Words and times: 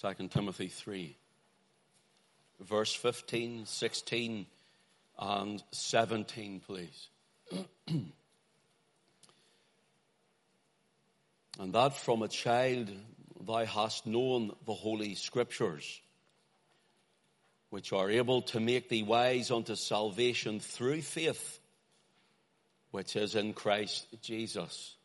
2 0.00 0.28
Timothy 0.28 0.68
3, 0.68 1.14
verse 2.60 2.94
15, 2.94 3.66
16, 3.66 4.46
and 5.18 5.62
17, 5.72 6.60
please. 6.66 7.08
and 7.88 8.12
that 11.72 11.96
from 11.98 12.22
a 12.22 12.28
child 12.28 12.90
thou 13.46 13.64
hast 13.66 14.06
known 14.06 14.52
the 14.64 14.72
holy 14.72 15.14
scriptures, 15.16 16.00
which 17.68 17.92
are 17.92 18.08
able 18.08 18.40
to 18.40 18.58
make 18.58 18.88
thee 18.88 19.02
wise 19.02 19.50
unto 19.50 19.74
salvation 19.74 20.60
through 20.60 21.02
faith, 21.02 21.60
which 22.90 23.16
is 23.16 23.34
in 23.34 23.52
Christ 23.52 24.06
Jesus. 24.22 24.96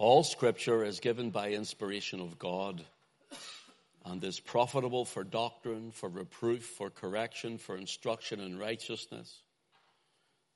All 0.00 0.24
scripture 0.24 0.82
is 0.82 0.98
given 0.98 1.28
by 1.28 1.50
inspiration 1.50 2.20
of 2.20 2.38
God 2.38 2.82
and 4.06 4.24
is 4.24 4.40
profitable 4.40 5.04
for 5.04 5.24
doctrine, 5.24 5.90
for 5.90 6.08
reproof, 6.08 6.64
for 6.64 6.88
correction, 6.88 7.58
for 7.58 7.76
instruction 7.76 8.40
in 8.40 8.58
righteousness, 8.58 9.42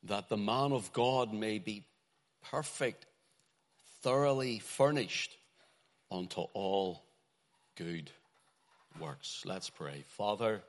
that 0.05 0.31
the 0.31 0.39
man 0.39 0.73
of 0.73 0.91
God 0.95 1.35
may 1.35 1.59
be 1.59 1.85
perfect, 2.51 3.05
thoroughly 4.01 4.61
furnished 4.61 5.37
unto 6.11 6.41
all 6.55 7.05
good 7.77 8.11
works. 8.99 9.43
Let's 9.45 9.69
pray. 9.69 10.07
Father, 10.09 10.63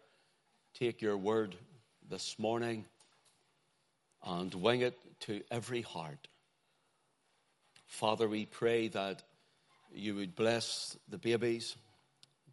take 0.73 1.02
your 1.02 1.16
word 1.16 1.55
this 2.09 2.38
morning 2.38 2.84
and 4.22 4.53
wing 4.53 4.81
it 4.81 5.00
to 5.22 5.44
every 5.50 5.81
heart. 5.81 6.28
Father, 7.88 8.27
we 8.27 8.45
pray 8.45 8.88
that 8.89 9.23
you 9.94 10.16
would 10.16 10.35
bless 10.35 10.98
the 11.09 11.17
babies, 11.17 11.75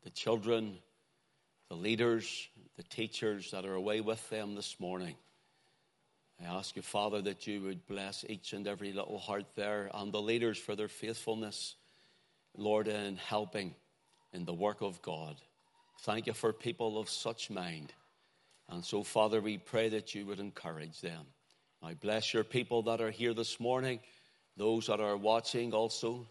the 0.05 0.11
children, 0.11 0.79
the 1.69 1.77
leaders, 1.77 2.49
the 2.77 2.83
teachers 2.83 3.51
that 3.51 3.65
are 3.65 3.75
away 3.75 4.01
with 4.01 4.29
them 4.31 4.55
this 4.55 4.79
morning. 4.79 5.17
I 6.41 6.45
ask 6.45 6.77
you, 6.77 6.83
Father, 6.83 7.23
that 7.23 7.47
you 7.47 7.61
would 7.63 7.87
bless 7.87 8.25
each 8.29 8.53
and 8.53 8.67
every 8.67 8.93
little 8.93 9.19
heart 9.19 9.47
there 9.55 9.91
and 9.95 10.13
the 10.13 10.21
leaders 10.21 10.59
for 10.59 10.75
their 10.75 10.89
faithfulness, 10.89 11.77
Lord, 12.57 12.89
in 12.89 13.17
helping 13.17 13.75
in 14.33 14.45
the 14.45 14.55
work 14.55 14.81
of 14.81 15.01
God. 15.03 15.37
Thank 16.01 16.27
you 16.27 16.33
for 16.33 16.53
people 16.53 16.99
of 16.99 17.09
such 17.09 17.49
mind. 17.49 17.93
And 18.69 18.85
so, 18.85 19.03
Father, 19.03 19.41
we 19.41 19.59
pray 19.59 19.91
that 19.91 20.15
you 20.15 20.27
would 20.27 20.41
encourage 20.41 21.01
them. 21.01 21.27
I 21.83 21.95
bless 21.95 22.33
your 22.33 22.45
people 22.45 22.83
that 22.83 23.01
are 23.01 23.11
here 23.11 23.35
this 23.35 23.61
morning, 23.61 24.01
those 24.57 24.87
that 24.87 25.01
are 25.01 25.17
watching 25.17 25.73
also, 25.73 26.27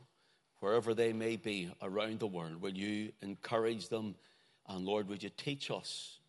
wherever 0.60 0.94
they 0.94 1.12
may 1.12 1.36
be 1.36 1.72
around 1.82 2.20
the 2.20 2.28
world. 2.28 2.62
Will 2.62 2.76
you 2.76 3.12
encourage 3.22 3.90
them? 3.90 4.16
And 4.68 4.86
Lord, 4.86 5.08
would 5.10 5.24
you 5.24 5.32
teach 5.36 5.72
us 5.72 6.20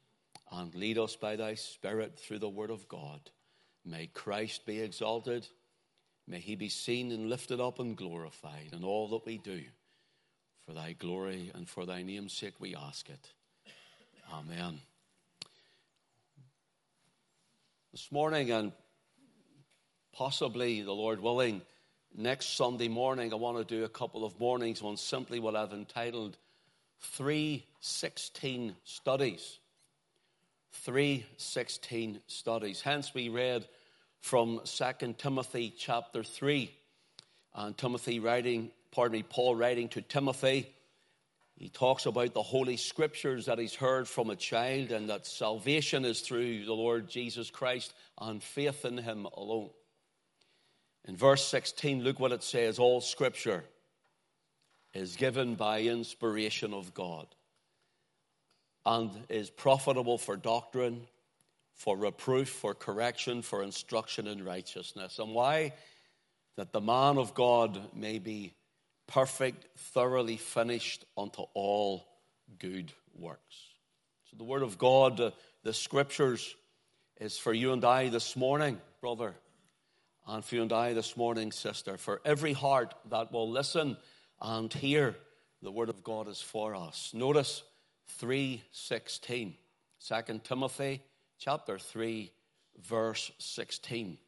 and 0.50 0.74
lead 0.74 0.98
us 0.98 1.16
by 1.16 1.36
thy 1.36 1.54
Spirit 1.54 2.18
through 2.18 2.38
the 2.38 2.48
Word 2.48 2.70
of 2.70 2.88
God? 2.88 3.20
May 3.84 4.06
Christ 4.06 4.64
be 4.64 4.80
exalted. 4.80 5.46
May 6.26 6.38
he 6.38 6.54
be 6.54 6.68
seen 6.68 7.10
and 7.12 7.28
lifted 7.28 7.60
up 7.60 7.78
and 7.78 7.96
glorified 7.96 8.70
in 8.72 8.84
all 8.84 9.08
that 9.08 9.26
we 9.26 9.38
do. 9.38 9.62
For 10.66 10.72
thy 10.72 10.92
glory 10.92 11.50
and 11.54 11.68
for 11.68 11.84
thy 11.84 12.02
name's 12.02 12.32
sake 12.32 12.54
we 12.58 12.74
ask 12.74 13.10
it. 13.10 13.28
Amen. 14.32 14.80
This 17.90 18.10
morning, 18.10 18.50
and 18.50 18.72
possibly, 20.14 20.80
the 20.80 20.92
Lord 20.92 21.20
willing, 21.20 21.60
next 22.16 22.56
Sunday 22.56 22.88
morning, 22.88 23.32
I 23.32 23.36
want 23.36 23.58
to 23.58 23.64
do 23.64 23.84
a 23.84 23.88
couple 23.88 24.24
of 24.24 24.38
mornings 24.38 24.82
on 24.82 24.96
simply 24.96 25.40
what 25.40 25.56
I've 25.56 25.72
entitled 25.72 26.36
316 27.00 28.74
Studies. 28.84 29.58
316 30.72 32.20
Studies. 32.26 32.80
Hence, 32.80 33.12
we 33.14 33.28
read 33.28 33.66
from 34.20 34.60
2 34.64 35.14
Timothy 35.18 35.72
chapter 35.76 36.22
3. 36.22 36.70
And 37.54 37.76
Timothy 37.76 38.20
writing, 38.20 38.70
pardon 38.90 39.18
me, 39.18 39.24
Paul 39.28 39.56
writing 39.56 39.88
to 39.90 40.02
Timothy, 40.02 40.68
he 41.56 41.68
talks 41.68 42.06
about 42.06 42.34
the 42.34 42.42
Holy 42.42 42.76
Scriptures 42.76 43.46
that 43.46 43.58
he's 43.58 43.74
heard 43.74 44.08
from 44.08 44.30
a 44.30 44.36
child 44.36 44.90
and 44.90 45.10
that 45.10 45.26
salvation 45.26 46.04
is 46.04 46.20
through 46.20 46.64
the 46.64 46.72
Lord 46.72 47.08
Jesus 47.08 47.50
Christ 47.50 47.92
and 48.18 48.42
faith 48.42 48.84
in 48.84 48.98
him 48.98 49.26
alone. 49.26 49.70
In 51.06 51.16
verse 51.16 51.44
16, 51.46 52.04
look 52.04 52.20
what 52.20 52.32
it 52.32 52.42
says 52.42 52.78
All 52.78 53.00
scripture 53.00 53.64
is 54.94 55.16
given 55.16 55.54
by 55.54 55.82
inspiration 55.82 56.72
of 56.74 56.94
God 56.94 57.26
and 58.84 59.10
is 59.28 59.50
profitable 59.50 60.18
for 60.18 60.36
doctrine, 60.36 61.06
for 61.74 61.96
reproof, 61.96 62.48
for 62.48 62.74
correction, 62.74 63.42
for 63.42 63.62
instruction 63.62 64.26
in 64.26 64.44
righteousness. 64.44 65.18
And 65.18 65.34
why? 65.34 65.72
That 66.56 66.72
the 66.72 66.80
man 66.80 67.16
of 67.18 67.34
God 67.34 67.80
may 67.94 68.18
be 68.18 68.52
perfect, 69.06 69.66
thoroughly 69.78 70.36
finished 70.36 71.04
unto 71.16 71.42
all 71.54 72.04
good 72.58 72.92
works. 73.18 73.56
So 74.30 74.36
the 74.36 74.44
Word 74.44 74.62
of 74.62 74.78
God, 74.78 75.20
uh, 75.20 75.30
the 75.62 75.72
Scriptures, 75.72 76.54
is 77.20 77.38
for 77.38 77.52
you 77.52 77.72
and 77.72 77.84
I 77.84 78.08
this 78.08 78.36
morning, 78.36 78.80
brother 79.00 79.34
and 80.26 80.44
for 80.44 80.54
you 80.54 80.62
and 80.62 80.72
I 80.72 80.92
this 80.92 81.16
morning, 81.16 81.50
sister, 81.50 81.96
for 81.96 82.20
every 82.24 82.52
heart 82.52 82.94
that 83.10 83.32
will 83.32 83.50
listen 83.50 83.96
and 84.40 84.72
hear 84.72 85.16
the 85.62 85.72
word 85.72 85.88
of 85.88 86.04
God 86.04 86.28
is 86.28 86.40
for 86.40 86.74
us. 86.74 87.12
Notice 87.12 87.62
3:16. 88.20 89.56
2 90.00 90.38
Timothy 90.44 91.02
chapter 91.38 91.78
3 91.78 92.32
verse 92.76 93.30
16. 93.38 94.18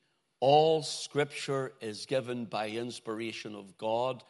All 0.41 0.82
scripture 0.82 1.72
is 1.81 2.06
given 2.06 2.44
by 2.44 2.69
inspiration 2.69 3.55
of 3.55 3.78
God 3.78 4.22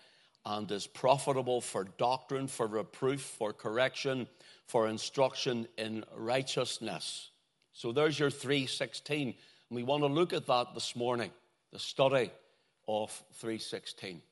and 0.47 0.71
is 0.71 0.87
profitable 0.87 1.61
for 1.61 1.85
doctrine, 1.85 2.47
for 2.47 2.67
reproof, 2.67 3.23
for 3.23 3.53
correction, 3.53 4.29
for 4.67 4.87
instruction 4.87 5.67
in 5.79 6.05
righteousness. 6.15 7.31
So 7.73 7.91
there's 7.91 8.19
your 8.19 8.31
316. 8.31 9.29
And 9.29 9.37
we 9.77 9.83
want 9.83 10.03
to 10.03 10.09
look 10.09 10.33
at 10.33 10.47
that 10.47 10.75
this 10.75 10.95
morning 10.95 11.33
the 11.75 11.81
study 11.81 12.31
of 12.87 13.11
316. 13.33 14.23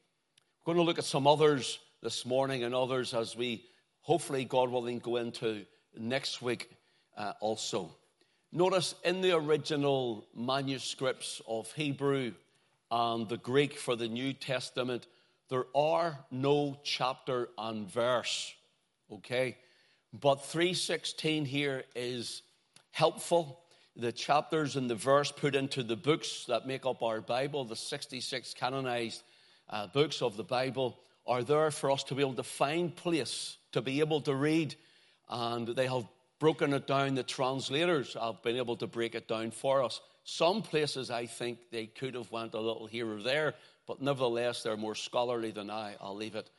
We're 0.64 0.74
going 0.74 0.84
to 0.84 0.88
look 0.88 1.00
at 1.00 1.04
some 1.04 1.26
others 1.26 1.80
this 2.00 2.24
morning 2.24 2.62
and 2.62 2.72
others 2.72 3.14
as 3.14 3.36
we 3.36 3.64
hopefully, 4.02 4.44
God 4.44 4.70
willing, 4.70 5.00
go 5.00 5.16
into 5.16 5.66
next 5.98 6.40
week 6.40 6.70
uh, 7.16 7.32
also. 7.40 7.90
Notice 8.52 8.94
in 9.04 9.22
the 9.22 9.36
original 9.36 10.24
manuscripts 10.36 11.42
of 11.48 11.72
Hebrew 11.72 12.30
and 12.92 13.28
the 13.28 13.38
Greek 13.38 13.76
for 13.76 13.96
the 13.96 14.06
New 14.06 14.34
Testament, 14.34 15.08
there 15.48 15.66
are 15.74 16.20
no 16.30 16.78
chapter 16.84 17.48
and 17.58 17.90
verse. 17.90 18.54
Okay? 19.10 19.58
But 20.12 20.44
316 20.44 21.46
here 21.46 21.82
is 21.96 22.42
helpful 22.92 23.61
the 23.96 24.12
chapters 24.12 24.76
and 24.76 24.88
the 24.88 24.94
verse 24.94 25.30
put 25.30 25.54
into 25.54 25.82
the 25.82 25.96
books 25.96 26.46
that 26.48 26.66
make 26.66 26.86
up 26.86 27.02
our 27.02 27.20
Bible, 27.20 27.64
the 27.64 27.76
66 27.76 28.54
canonized 28.54 29.22
uh, 29.68 29.86
books 29.88 30.22
of 30.22 30.36
the 30.36 30.44
Bible, 30.44 30.98
are 31.26 31.42
there 31.42 31.70
for 31.70 31.90
us 31.90 32.02
to 32.04 32.14
be 32.14 32.22
able 32.22 32.34
to 32.34 32.42
find 32.42 32.94
place, 32.94 33.56
to 33.72 33.82
be 33.82 34.00
able 34.00 34.20
to 34.22 34.34
read. 34.34 34.74
And 35.28 35.68
they 35.68 35.86
have 35.86 36.06
broken 36.38 36.72
it 36.72 36.86
down. 36.86 37.14
The 37.14 37.22
translators 37.22 38.16
have 38.20 38.42
been 38.42 38.56
able 38.56 38.76
to 38.76 38.86
break 38.86 39.14
it 39.14 39.28
down 39.28 39.50
for 39.50 39.82
us. 39.82 40.00
Some 40.24 40.62
places 40.62 41.10
I 41.10 41.26
think 41.26 41.58
they 41.70 41.86
could 41.86 42.14
have 42.14 42.30
went 42.30 42.54
a 42.54 42.60
little 42.60 42.86
here 42.86 43.12
or 43.12 43.22
there, 43.22 43.54
but 43.86 44.00
nevertheless 44.00 44.62
they're 44.62 44.76
more 44.76 44.94
scholarly 44.94 45.50
than 45.50 45.70
I. 45.70 45.96
I'll 46.00 46.16
leave 46.16 46.34
it 46.34 46.50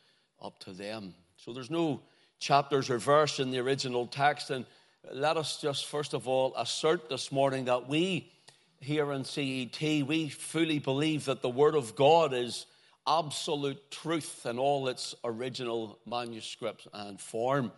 up 0.41 0.59
to 0.59 0.71
them. 0.71 1.15
So 1.37 1.53
there's 1.53 1.71
no 1.71 2.01
chapters 2.39 2.89
or 2.89 2.97
verse 2.97 3.39
in 3.39 3.51
the 3.51 3.59
original 3.59 4.05
text, 4.05 4.49
and 4.49 4.65
let 5.11 5.37
us 5.37 5.59
just 5.61 5.85
first 5.85 6.13
of 6.13 6.27
all 6.27 6.53
assert 6.55 7.09
this 7.09 7.31
morning 7.31 7.65
that 7.65 7.89
we 7.89 8.31
here 8.79 9.13
in 9.13 9.23
CET, 9.23 9.81
we 9.81 10.27
fully 10.29 10.79
believe 10.79 11.25
that 11.25 11.41
the 11.41 11.49
Word 11.49 11.75
of 11.75 11.95
God 11.95 12.33
is 12.33 12.65
absolute 13.07 13.91
truth 13.91 14.45
in 14.45 14.59
all 14.59 14.87
its 14.87 15.15
original 15.23 15.99
manuscript 16.05 16.87
and 16.93 17.19
form. 17.19 17.71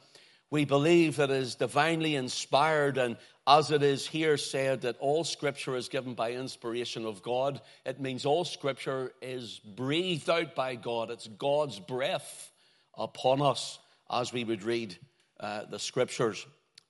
We 0.50 0.66
believe 0.66 1.18
that 1.18 1.30
it 1.30 1.38
is 1.38 1.56
divinely 1.56 2.16
inspired, 2.16 2.98
and 2.98 3.18
as 3.46 3.72
it 3.72 3.84
is 3.84 4.08
here 4.08 4.38
said, 4.38 4.82
that 4.82 4.98
all 5.00 5.24
scripture 5.24 5.76
is 5.76 5.90
given 5.90 6.14
by 6.16 6.32
inspiration 6.32 7.06
of 7.06 7.22
God. 7.22 7.62
It 7.86 8.00
means 8.00 8.26
all 8.26 8.46
scripture 8.46 9.12
is 9.22 9.60
breathed 9.60 10.30
out 10.30 10.56
by 10.56 10.76
God. 10.76 11.12
It's 11.12 11.28
God's 11.28 11.80
breath 11.80 12.52
upon 12.98 13.42
us 13.42 13.80
as 14.10 14.34
we 14.34 14.44
would 14.44 14.64
read 14.64 14.98
uh, 15.40 15.66
the 15.66 15.80
scriptures. 15.80 16.46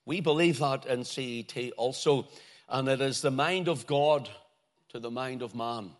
We 0.06 0.20
believe 0.20 0.60
that 0.60 0.86
in 0.86 1.04
CET 1.04 1.72
also, 1.76 2.28
and 2.68 2.88
it 2.88 3.00
is 3.00 3.20
the 3.20 3.30
mind 3.30 3.68
of 3.68 3.86
God 3.86 4.28
to 4.90 5.00
the 5.00 5.10
mind 5.10 5.42
of 5.42 5.54
man. 5.54 5.90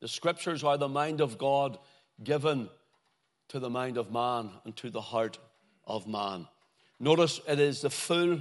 The 0.00 0.08
scriptures 0.08 0.62
are 0.62 0.76
the 0.76 0.88
mind 0.88 1.22
of 1.22 1.38
God 1.38 1.78
given 2.22 2.68
to 3.48 3.58
the 3.58 3.70
mind 3.70 3.96
of 3.96 4.12
man 4.12 4.50
and 4.64 4.76
to 4.76 4.90
the 4.90 5.00
heart 5.00 5.38
of 5.86 6.06
man. 6.06 6.46
Notice 7.00 7.40
it 7.48 7.58
is 7.58 7.80
the 7.80 7.90
full 7.90 8.40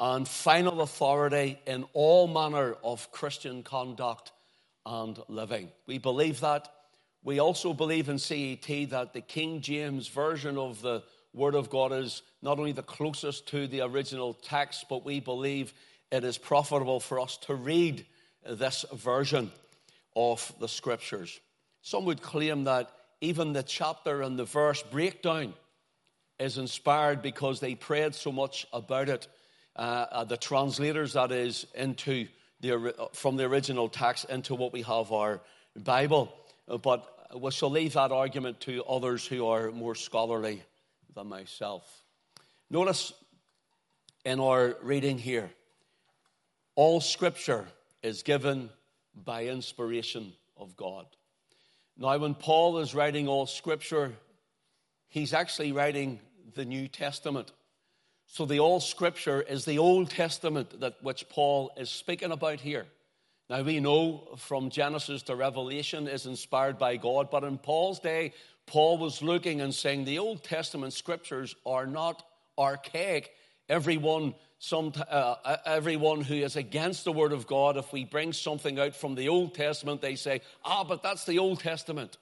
and 0.00 0.26
final 0.26 0.80
authority 0.80 1.58
in 1.66 1.84
all 1.92 2.26
manner 2.26 2.76
of 2.82 3.10
Christian 3.12 3.62
conduct 3.62 4.32
and 4.84 5.18
living. 5.28 5.70
We 5.86 5.98
believe 5.98 6.40
that. 6.40 6.72
We 7.22 7.38
also 7.40 7.72
believe 7.72 8.08
in 8.08 8.18
CET 8.18 8.90
that 8.90 9.12
the 9.12 9.20
King 9.20 9.60
James 9.60 10.08
Version 10.08 10.56
of 10.56 10.80
the 10.80 11.02
Word 11.36 11.54
of 11.54 11.68
God 11.68 11.92
is 11.92 12.22
not 12.40 12.58
only 12.58 12.72
the 12.72 12.82
closest 12.82 13.46
to 13.48 13.66
the 13.66 13.82
original 13.82 14.32
text, 14.32 14.86
but 14.88 15.04
we 15.04 15.20
believe 15.20 15.74
it 16.10 16.24
is 16.24 16.38
profitable 16.38 16.98
for 16.98 17.20
us 17.20 17.36
to 17.42 17.54
read 17.54 18.06
this 18.48 18.86
version 18.94 19.52
of 20.16 20.50
the 20.60 20.66
Scriptures. 20.66 21.38
Some 21.82 22.06
would 22.06 22.22
claim 22.22 22.64
that 22.64 22.90
even 23.20 23.52
the 23.52 23.62
chapter 23.62 24.22
and 24.22 24.38
the 24.38 24.46
verse 24.46 24.82
breakdown 24.82 25.52
is 26.38 26.56
inspired 26.56 27.20
because 27.20 27.60
they 27.60 27.74
prayed 27.74 28.14
so 28.14 28.32
much 28.32 28.66
about 28.72 29.10
it. 29.10 29.28
Uh, 29.74 30.06
uh, 30.10 30.24
the 30.24 30.38
translators, 30.38 31.12
that 31.12 31.32
is, 31.32 31.66
into 31.74 32.28
the, 32.60 32.94
from 33.12 33.36
the 33.36 33.44
original 33.44 33.90
text 33.90 34.24
into 34.30 34.54
what 34.54 34.72
we 34.72 34.80
have 34.80 35.12
our 35.12 35.42
Bible. 35.76 36.32
But 36.66 37.06
we 37.38 37.50
shall 37.50 37.70
leave 37.70 37.92
that 37.92 38.10
argument 38.10 38.60
to 38.60 38.82
others 38.84 39.26
who 39.26 39.46
are 39.46 39.70
more 39.70 39.94
scholarly 39.94 40.62
than 41.16 41.26
myself. 41.26 42.04
Notice 42.70 43.12
in 44.24 44.38
our 44.38 44.76
reading 44.82 45.18
here, 45.18 45.50
all 46.76 47.00
scripture 47.00 47.66
is 48.02 48.22
given 48.22 48.70
by 49.14 49.46
inspiration 49.46 50.32
of 50.56 50.76
God. 50.76 51.06
Now, 51.98 52.16
when 52.18 52.34
Paul 52.34 52.78
is 52.78 52.94
writing 52.94 53.26
all 53.26 53.46
scripture, 53.46 54.12
he's 55.08 55.32
actually 55.32 55.72
writing 55.72 56.20
the 56.54 56.64
New 56.64 56.86
Testament. 56.86 57.50
So 58.26 58.44
the 58.44 58.60
All 58.60 58.80
Scripture 58.80 59.40
is 59.40 59.64
the 59.64 59.78
Old 59.78 60.10
Testament 60.10 60.80
that 60.80 61.02
which 61.02 61.28
Paul 61.28 61.70
is 61.76 61.88
speaking 61.90 62.32
about 62.32 62.60
here. 62.60 62.86
Now 63.48 63.62
we 63.62 63.78
know 63.78 64.28
from 64.38 64.70
Genesis 64.70 65.22
to 65.24 65.36
Revelation 65.36 66.08
is 66.08 66.26
inspired 66.26 66.78
by 66.78 66.96
God, 66.96 67.30
but 67.30 67.44
in 67.44 67.58
Paul's 67.58 68.00
day, 68.00 68.32
Paul 68.66 68.98
was 68.98 69.22
looking 69.22 69.60
and 69.60 69.72
saying 69.72 70.04
the 70.04 70.18
Old 70.18 70.42
Testament 70.42 70.92
scriptures 70.92 71.54
are 71.64 71.86
not 71.86 72.24
archaic. 72.58 73.30
Everyone, 73.68 74.34
some, 74.58 74.92
uh, 75.08 75.56
everyone 75.64 76.22
who 76.22 76.34
is 76.34 76.56
against 76.56 77.04
the 77.04 77.12
Word 77.12 77.32
of 77.32 77.46
God, 77.46 77.76
if 77.76 77.92
we 77.92 78.04
bring 78.04 78.32
something 78.32 78.80
out 78.80 78.96
from 78.96 79.14
the 79.14 79.28
Old 79.28 79.54
Testament, 79.54 80.00
they 80.00 80.16
say, 80.16 80.40
ah, 80.64 80.82
but 80.82 81.04
that's 81.04 81.24
the 81.24 81.38
Old 81.38 81.60
Testament. 81.60 82.18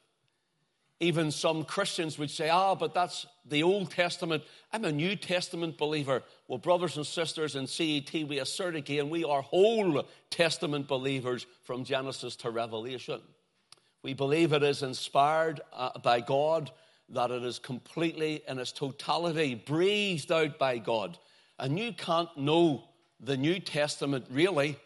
Even 1.00 1.30
some 1.30 1.64
Christians 1.64 2.18
would 2.18 2.30
say, 2.30 2.48
ah, 2.48 2.74
but 2.74 2.94
that's 2.94 3.26
the 3.44 3.62
Old 3.62 3.90
Testament. 3.90 4.42
I'm 4.72 4.84
a 4.84 4.92
New 4.92 5.16
Testament 5.16 5.76
believer. 5.76 6.22
Well, 6.46 6.58
brothers 6.58 6.96
and 6.96 7.06
sisters 7.06 7.56
in 7.56 7.66
CET, 7.66 8.12
we 8.12 8.38
assert 8.38 8.76
again, 8.76 9.10
we 9.10 9.24
are 9.24 9.42
whole 9.42 10.06
Testament 10.30 10.86
believers 10.86 11.46
from 11.62 11.84
Genesis 11.84 12.36
to 12.36 12.50
Revelation. 12.50 13.20
We 14.02 14.14
believe 14.14 14.52
it 14.52 14.62
is 14.62 14.82
inspired 14.82 15.60
uh, 15.72 15.98
by 15.98 16.20
God, 16.20 16.70
that 17.08 17.30
it 17.30 17.42
is 17.42 17.58
completely 17.58 18.42
in 18.46 18.58
its 18.58 18.72
totality 18.72 19.54
breathed 19.54 20.30
out 20.30 20.58
by 20.58 20.78
God. 20.78 21.18
And 21.58 21.78
you 21.78 21.92
can't 21.92 22.34
know 22.36 22.84
the 23.20 23.36
New 23.36 23.58
Testament 23.58 24.26
really 24.30 24.76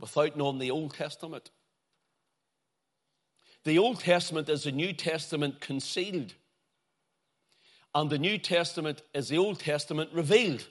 without 0.00 0.36
knowing 0.36 0.58
the 0.58 0.70
Old 0.70 0.94
Testament. 0.94 1.50
The 3.68 3.78
Old 3.78 4.00
Testament 4.00 4.48
is 4.48 4.64
the 4.64 4.72
New 4.72 4.94
Testament 4.94 5.60
concealed, 5.60 6.32
and 7.94 8.08
the 8.08 8.18
New 8.18 8.38
Testament 8.38 9.02
is 9.12 9.28
the 9.28 9.36
Old 9.36 9.60
Testament 9.60 10.08
revealed. 10.14 10.66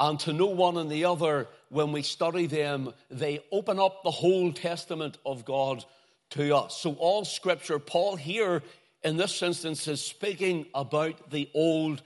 And 0.00 0.18
to 0.20 0.32
know 0.32 0.46
one 0.46 0.78
and 0.78 0.90
the 0.90 1.04
other, 1.04 1.46
when 1.68 1.92
we 1.92 2.00
study 2.00 2.46
them, 2.46 2.94
they 3.10 3.44
open 3.52 3.78
up 3.78 4.02
the 4.02 4.10
whole 4.10 4.50
Testament 4.50 5.18
of 5.26 5.44
God 5.44 5.84
to 6.30 6.56
us. 6.56 6.78
So, 6.80 6.94
all 6.94 7.26
scripture, 7.26 7.78
Paul 7.78 8.16
here 8.16 8.62
in 9.04 9.18
this 9.18 9.42
instance 9.42 9.86
is 9.88 10.02
speaking 10.02 10.68
about 10.74 11.28
the 11.30 11.50
Old 11.52 12.00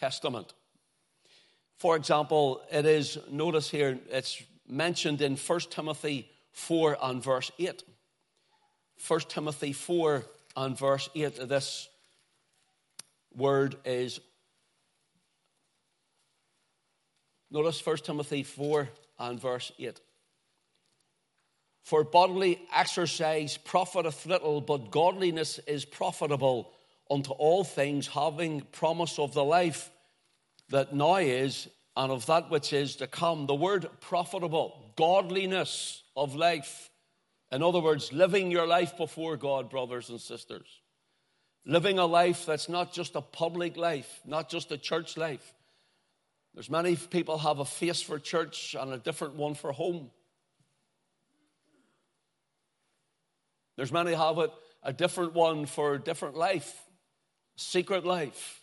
Testament. 0.00 0.54
For 1.76 1.94
example, 1.94 2.62
it 2.72 2.86
is, 2.86 3.18
notice 3.30 3.68
here, 3.68 3.98
it's 4.08 4.42
mentioned 4.66 5.20
in 5.20 5.36
1 5.36 5.60
Timothy 5.68 6.30
4 6.52 6.96
and 7.02 7.22
verse 7.22 7.52
8. 7.58 7.82
1 9.06 9.20
Timothy 9.28 9.72
4 9.72 10.24
and 10.56 10.78
verse 10.78 11.08
8, 11.14 11.48
this 11.48 11.88
word 13.34 13.76
is. 13.84 14.20
Notice 17.50 17.84
1 17.84 17.96
Timothy 17.98 18.42
4 18.42 18.88
and 19.18 19.40
verse 19.40 19.70
8. 19.78 20.00
For 21.84 22.02
bodily 22.02 22.60
exercise 22.74 23.56
profiteth 23.56 24.26
little, 24.26 24.60
but 24.60 24.90
godliness 24.90 25.60
is 25.68 25.84
profitable 25.84 26.72
unto 27.08 27.30
all 27.30 27.62
things, 27.62 28.08
having 28.08 28.62
promise 28.72 29.18
of 29.20 29.34
the 29.34 29.44
life 29.44 29.90
that 30.70 30.92
now 30.92 31.16
is 31.16 31.68
and 31.96 32.10
of 32.10 32.26
that 32.26 32.50
which 32.50 32.72
is 32.72 32.96
to 32.96 33.06
come. 33.06 33.46
The 33.46 33.54
word 33.54 33.88
profitable, 34.00 34.92
godliness 34.96 36.02
of 36.16 36.34
life 36.34 36.90
in 37.52 37.62
other 37.62 37.80
words, 37.80 38.12
living 38.12 38.50
your 38.50 38.66
life 38.66 38.96
before 38.96 39.36
God, 39.36 39.70
brothers 39.70 40.10
and 40.10 40.20
sisters. 40.20 40.66
Living 41.64 41.98
a 41.98 42.06
life 42.06 42.46
that's 42.46 42.68
not 42.68 42.92
just 42.92 43.16
a 43.16 43.20
public 43.20 43.76
life, 43.76 44.20
not 44.24 44.48
just 44.48 44.72
a 44.72 44.78
church 44.78 45.16
life. 45.16 45.54
There's 46.54 46.70
many 46.70 46.96
people 46.96 47.38
have 47.38 47.58
a 47.58 47.64
face 47.64 48.00
for 48.00 48.18
church 48.18 48.74
and 48.78 48.92
a 48.92 48.98
different 48.98 49.34
one 49.34 49.54
for 49.54 49.72
home. 49.72 50.10
There's 53.76 53.92
many 53.92 54.14
have 54.14 54.38
it 54.38 54.50
a 54.82 54.92
different 54.92 55.34
one 55.34 55.66
for 55.66 55.94
a 55.94 55.98
different 55.98 56.36
life, 56.36 56.80
secret 57.56 58.06
life. 58.06 58.62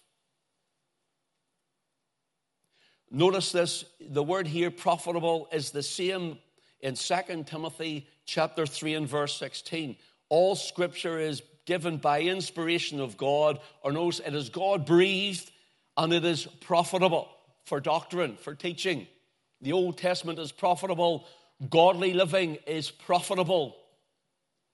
Notice 3.12 3.52
this 3.52 3.86
the 4.00 4.24
word 4.24 4.48
here, 4.48 4.72
profitable, 4.72 5.48
is 5.52 5.70
the 5.70 5.84
same 5.84 6.40
in 6.84 6.96
2 6.96 7.44
Timothy 7.46 8.06
chapter 8.26 8.66
3 8.66 8.96
and 8.96 9.08
verse 9.08 9.36
16. 9.38 9.96
All 10.28 10.56
scripture 10.56 11.18
is 11.18 11.42
given 11.66 11.96
by 11.98 12.22
inspiration 12.22 13.00
of 13.00 13.16
God, 13.16 13.60
or 13.82 13.94
knows 13.94 14.20
it 14.20 14.36
is 14.36 14.50
God 14.50 14.86
breathed 14.86 15.50
and 15.96 16.12
it 16.12 16.26
is 16.26 16.46
profitable 16.60 17.30
for 17.64 17.80
doctrine, 17.80 18.36
for 18.36 18.54
teaching. 18.54 19.08
The 19.62 19.72
Old 19.72 19.98
Testament 19.98 20.40
is 20.40 20.52
profitable, 20.52 21.26
godly 21.70 22.14
living 22.14 22.58
is 22.68 22.92
profitable. 22.92 23.78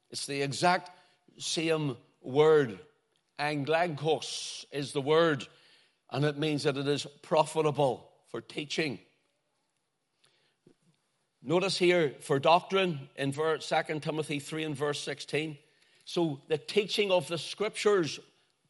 It's 0.09 0.25
the 0.25 0.41
exact 0.41 0.89
same 1.37 1.95
word. 2.21 2.79
Anglagkos 3.39 4.65
is 4.71 4.93
the 4.93 5.01
word, 5.01 5.47
and 6.11 6.25
it 6.25 6.39
means 6.39 6.63
that 6.63 6.75
it 6.75 6.87
is 6.87 7.05
profitable 7.21 8.09
for 8.31 8.41
teaching. 8.41 8.97
Notice 11.41 11.77
here 11.77 12.15
for 12.19 12.37
doctrine 12.37 13.07
in 13.15 13.31
2 13.31 13.99
Timothy 14.01 14.39
3 14.39 14.63
and 14.65 14.75
verse 14.75 15.01
16. 15.01 15.57
So 16.03 16.41
the 16.49 16.57
teaching 16.57 17.11
of 17.11 17.27
the 17.29 17.37
scriptures, 17.37 18.19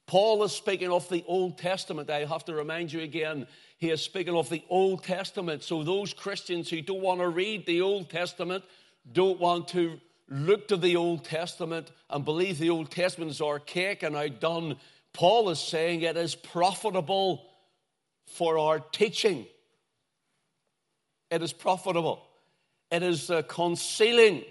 Paul 0.06 0.44
is 0.44 0.52
speaking 0.52 0.92
of 0.92 1.10
the 1.10 1.24
Old 1.28 1.58
Testament. 1.58 2.12
I 2.12 2.26
have 2.26 2.46
to 2.46 2.54
remind 2.54 2.94
you 2.94 3.00
again, 3.00 3.48
he 3.80 3.90
is 3.90 4.04
speaking 4.04 4.36
of 4.36 4.50
the 4.50 4.64
Old 4.70 5.04
Testament. 5.04 5.64
So 5.64 5.84
those 5.84 6.14
Christians 6.14 6.70
who 6.70 6.82
don't 6.82 7.02
want 7.02 7.22
to 7.22 7.30
read 7.30 7.66
the 7.66 7.82
Old 7.82 8.10
Testament, 8.10 8.64
don't 9.12 9.40
want 9.40 9.70
to 9.70 10.00
look 10.30 10.68
to 10.68 10.78
the 10.78 10.96
Old 10.96 11.26
Testament 11.26 11.92
and 12.10 12.24
believe 12.24 12.60
the 12.60 12.70
Old 12.70 12.92
Testament 12.92 13.32
is 13.32 13.42
archaic 13.42 14.04
and 14.04 14.16
outdone, 14.16 14.76
Paul 15.12 15.50
is 15.50 15.60
saying 15.60 16.02
it 16.02 16.18
is 16.18 16.36
profitable 16.36 17.48
for 18.28 18.60
our 18.60 18.80
teaching. 18.80 19.48
It 21.32 21.42
is 21.42 21.52
profitable. 21.52 22.29
It 22.92 23.04
is 23.04 23.28
the 23.28 23.44
concealing 23.44 24.44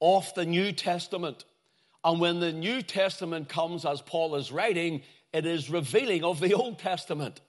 of 0.00 0.32
the 0.34 0.46
New 0.46 0.72
Testament. 0.72 1.44
And 2.04 2.20
when 2.20 2.40
the 2.40 2.52
New 2.52 2.82
Testament 2.82 3.48
comes, 3.48 3.84
as 3.84 4.00
Paul 4.00 4.36
is 4.36 4.50
writing, 4.52 5.02
it 5.32 5.44
is 5.44 5.68
revealing 5.68 6.24
of 6.24 6.40
the 6.40 6.54
Old 6.54 6.78
Testament. 6.78 7.40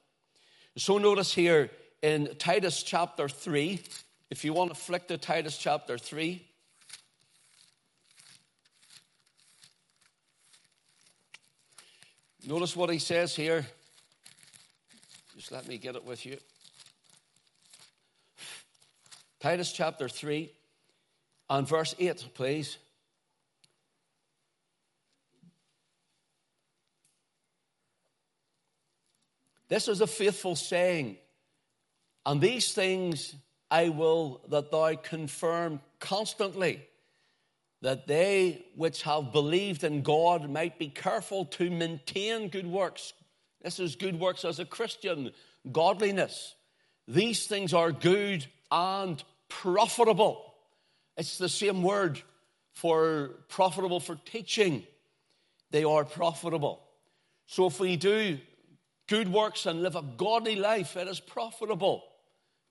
So 0.77 0.98
notice 0.98 1.34
here 1.34 1.70
in 2.01 2.36
Titus 2.38 2.84
chapter 2.84 3.30
3, 3.30 3.82
if 4.30 4.44
you 4.44 4.53
want 4.53 4.74
to 4.74 4.75
flick 4.75 5.08
to 5.08 5.18
Titus 5.18 5.58
chapter 5.58 5.98
3. 5.98 6.46
Notice 12.48 12.75
what 12.75 12.89
he 12.89 12.98
says 12.98 13.36
here. 13.36 13.65
Just 15.36 15.51
let 15.51 15.68
me 15.68 15.77
get 15.77 15.96
it 15.96 16.03
with 16.03 16.25
you. 16.25 16.38
Titus 19.41 19.71
chapter 19.71 20.07
3 20.07 20.53
and 21.50 21.67
verse 21.67 21.95
8, 21.98 22.29
please. 22.36 22.77
This 29.67 29.88
is 29.88 30.00
a 30.00 30.05
faithful 30.05 30.55
saying. 30.55 31.17
And 32.24 32.39
these 32.39 32.74
things 32.74 33.33
I 33.71 33.89
will 33.89 34.41
that 34.50 34.69
thou 34.69 34.93
confirm 34.93 35.81
constantly, 36.00 36.86
that 37.81 38.05
they 38.05 38.63
which 38.75 39.01
have 39.01 39.31
believed 39.31 39.83
in 39.83 40.03
God 40.03 40.51
might 40.51 40.77
be 40.77 40.89
careful 40.89 41.45
to 41.45 41.71
maintain 41.71 42.50
good 42.50 42.67
works. 42.67 43.13
This 43.63 43.79
is 43.79 43.95
good 43.95 44.19
works 44.19 44.45
as 44.45 44.60
a 44.60 44.65
Christian, 44.65 45.31
godliness. 45.71 46.53
These 47.07 47.48
things 47.48 47.74
are 47.74 47.91
good 47.91 48.45
and 48.69 49.24
profitable. 49.51 50.53
It's 51.17 51.38
the 51.38 51.50
same 51.50 51.84
word 51.84 52.22
for 52.74 53.31
profitable 53.50 54.00
for 54.00 54.15
teaching. 54.25 54.84
They 55.72 55.84
are 55.84 56.05
profitable. 56.05 56.81
So 57.48 57.67
if 57.67 57.79
we 57.79 57.98
do 57.98 58.39
good 59.08 59.31
works 59.31 59.65
and 59.65 59.84
live 59.84 59.96
a 59.96 60.03
godly 60.17 60.55
life, 60.55 60.96
it 60.96 61.08
is 61.08 61.20
profitable. 61.20 62.03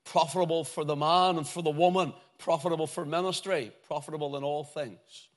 Profitable 0.03 0.63
for 0.63 0.83
the 0.83 0.95
man 0.95 1.37
and 1.37 1.47
for 1.47 1.61
the 1.61 1.69
woman, 1.69 2.13
profitable 2.39 2.87
for 2.87 3.05
ministry, 3.05 3.71
profitable 3.87 4.35
in 4.35 4.43
all 4.43 4.63
things. 4.63 5.27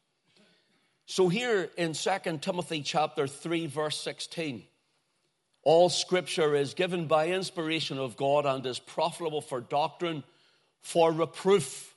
So 1.06 1.28
here 1.28 1.70
in 1.76 1.92
2 1.92 2.38
Timothy 2.40 2.80
chapter 2.80 3.26
3 3.26 3.66
verse 3.66 4.00
16, 4.00 4.64
all 5.62 5.90
scripture 5.90 6.54
is 6.54 6.72
given 6.72 7.06
by 7.06 7.28
inspiration 7.28 7.98
of 7.98 8.16
God 8.16 8.46
and 8.46 8.64
is 8.64 8.78
profitable 8.78 9.42
for 9.42 9.60
doctrine, 9.60 10.24
for 10.84 11.10
reproof. 11.10 11.96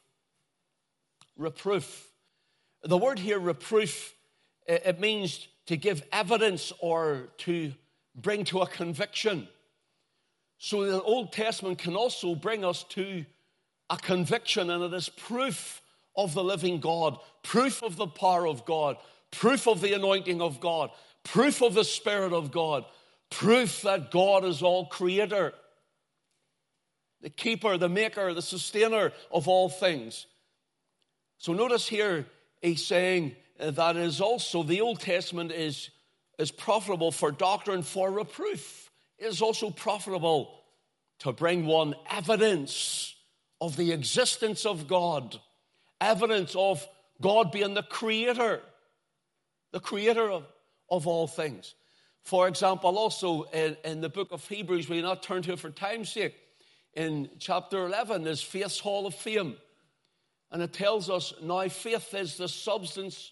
Reproof. 1.37 2.09
The 2.83 2.97
word 2.97 3.19
here, 3.19 3.37
reproof, 3.37 4.15
it 4.65 4.99
means 4.99 5.47
to 5.67 5.75
give 5.75 6.01
evidence 6.11 6.71
or 6.79 7.27
to 7.39 7.73
bring 8.15 8.45
to 8.45 8.61
a 8.61 8.67
conviction. 8.67 9.47
So 10.57 10.85
the 10.85 11.01
Old 11.03 11.33
Testament 11.33 11.77
can 11.77 11.95
also 11.95 12.33
bring 12.33 12.63
us 12.65 12.83
to 12.85 13.25
a 13.89 13.97
conviction, 13.97 14.69
and 14.69 14.83
it 14.83 14.93
is 14.93 15.09
proof 15.09 15.81
of 16.15 16.33
the 16.33 16.43
living 16.43 16.79
God, 16.79 17.19
proof 17.43 17.83
of 17.83 17.97
the 17.97 18.07
power 18.07 18.47
of 18.47 18.65
God, 18.65 18.97
proof 19.31 19.67
of 19.67 19.81
the 19.81 19.93
anointing 19.93 20.41
of 20.41 20.59
God, 20.59 20.89
proof 21.23 21.61
of 21.61 21.73
the 21.73 21.83
Spirit 21.83 22.31
of 22.31 22.51
God, 22.51 22.85
proof 23.29 23.81
that 23.81 24.11
God 24.11 24.45
is 24.45 24.63
all 24.63 24.85
creator, 24.85 25.53
the 27.21 27.29
keeper, 27.29 27.77
the 27.77 27.89
maker, 27.89 28.33
the 28.33 28.41
sustainer 28.41 29.11
of 29.31 29.47
all 29.47 29.69
things. 29.69 30.25
So 31.37 31.53
notice 31.53 31.87
here, 31.87 32.25
he's 32.61 32.85
saying 32.85 33.35
that 33.59 33.95
is 33.95 34.21
also, 34.21 34.63
the 34.63 34.81
Old 34.81 34.99
Testament 34.99 35.51
is, 35.51 35.89
is 36.37 36.51
profitable 36.51 37.11
for 37.11 37.31
doctrine, 37.31 37.81
for 37.81 38.11
reproof. 38.11 38.91
It 39.17 39.25
is 39.25 39.41
also 39.41 39.69
profitable 39.69 40.61
to 41.19 41.31
bring 41.31 41.65
one 41.65 41.95
evidence 42.11 43.15
of 43.59 43.75
the 43.75 43.91
existence 43.91 44.65
of 44.65 44.87
God, 44.87 45.39
evidence 45.99 46.55
of 46.55 46.87
God 47.19 47.51
being 47.51 47.73
the 47.73 47.83
creator, 47.83 48.61
the 49.71 49.79
creator 49.79 50.29
of, 50.29 50.45
of 50.89 51.07
all 51.07 51.25
things. 51.25 51.73
For 52.21 52.47
example, 52.47 52.97
also 52.97 53.43
in, 53.43 53.77
in 53.83 54.01
the 54.01 54.09
book 54.09 54.31
of 54.31 54.47
Hebrews, 54.47 54.89
we 54.89 55.01
not 55.01 55.23
turn 55.23 55.41
to 55.43 55.53
it 55.53 55.59
for 55.59 55.69
time's 55.69 56.11
sake, 56.11 56.35
in 56.97 57.29
chapter 57.37 57.85
11 57.85 58.25
is 58.25 58.41
Faith's 58.41 58.79
Hall 58.79 59.05
of 59.05 59.13
Fame. 59.13 59.55
And 60.51 60.63
it 60.63 60.73
tells 60.73 61.11
us 61.11 61.31
now 61.43 61.67
faith 61.67 62.13
is 62.15 62.37
the 62.37 62.47
substance 62.47 63.31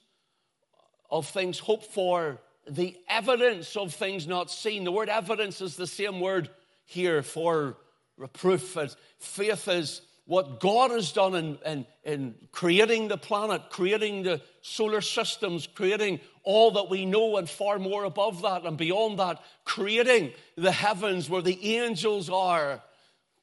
of 1.09 1.25
things 1.27 1.57
hoped 1.57 1.91
for, 1.91 2.39
the 2.69 2.95
evidence 3.09 3.75
of 3.75 3.91
things 3.93 4.27
not 4.27 4.51
seen. 4.51 4.83
The 4.83 4.91
word 4.91 5.09
evidence 5.09 5.61
is 5.61 5.75
the 5.75 5.87
same 5.87 6.19
word 6.19 6.49
here 6.85 7.23
for 7.23 7.77
reproof. 8.17 8.77
Faith 9.17 9.67
is 9.67 10.01
what 10.25 10.59
God 10.59 10.91
has 10.91 11.11
done 11.11 11.33
in, 11.33 11.57
in, 11.65 11.85
in 12.03 12.35
creating 12.51 13.07
the 13.07 13.17
planet, 13.17 13.71
creating 13.71 14.23
the 14.23 14.41
solar 14.61 15.01
systems, 15.01 15.65
creating 15.65 16.19
all 16.43 16.71
that 16.71 16.89
we 16.89 17.05
know 17.07 17.37
and 17.37 17.49
far 17.49 17.79
more 17.79 18.03
above 18.03 18.43
that 18.43 18.63
and 18.63 18.77
beyond 18.77 19.17
that, 19.17 19.41
creating 19.63 20.33
the 20.55 20.71
heavens 20.71 21.29
where 21.29 21.41
the 21.41 21.77
angels 21.77 22.29
are, 22.29 22.81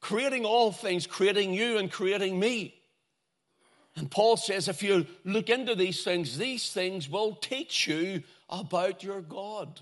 creating 0.03 0.43
all 0.43 0.73
things, 0.73 1.07
creating 1.07 1.53
you 1.53 1.77
and 1.77 1.89
creating 1.89 2.37
me. 2.37 2.75
And 3.95 4.11
Paul 4.11 4.35
says 4.35 4.67
if 4.67 4.83
you 4.83 5.07
look 5.23 5.49
into 5.49 5.75
these 5.75 6.03
things, 6.03 6.37
these 6.37 6.71
things 6.71 7.09
will 7.09 7.35
teach 7.35 7.87
you 7.87 8.21
about 8.49 9.01
your 9.01 9.21
God. 9.21 9.79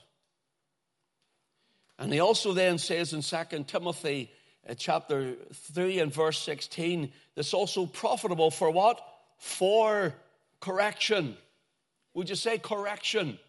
And 1.97 2.13
he 2.13 2.19
also 2.19 2.53
then 2.53 2.77
says 2.77 3.13
in 3.13 3.23
2 3.23 3.63
Timothy 3.63 4.31
uh, 4.69 4.75
chapter 4.75 5.33
3 5.53 5.99
and 5.99 6.13
verse 6.13 6.37
16, 6.39 7.11
that's 7.35 7.55
also 7.55 7.87
profitable 7.87 8.51
for 8.51 8.69
what? 8.69 9.01
For 9.39 10.13
correction. 10.59 11.35
Would 12.13 12.29
you 12.29 12.35
say 12.35 12.59
correction? 12.59 13.39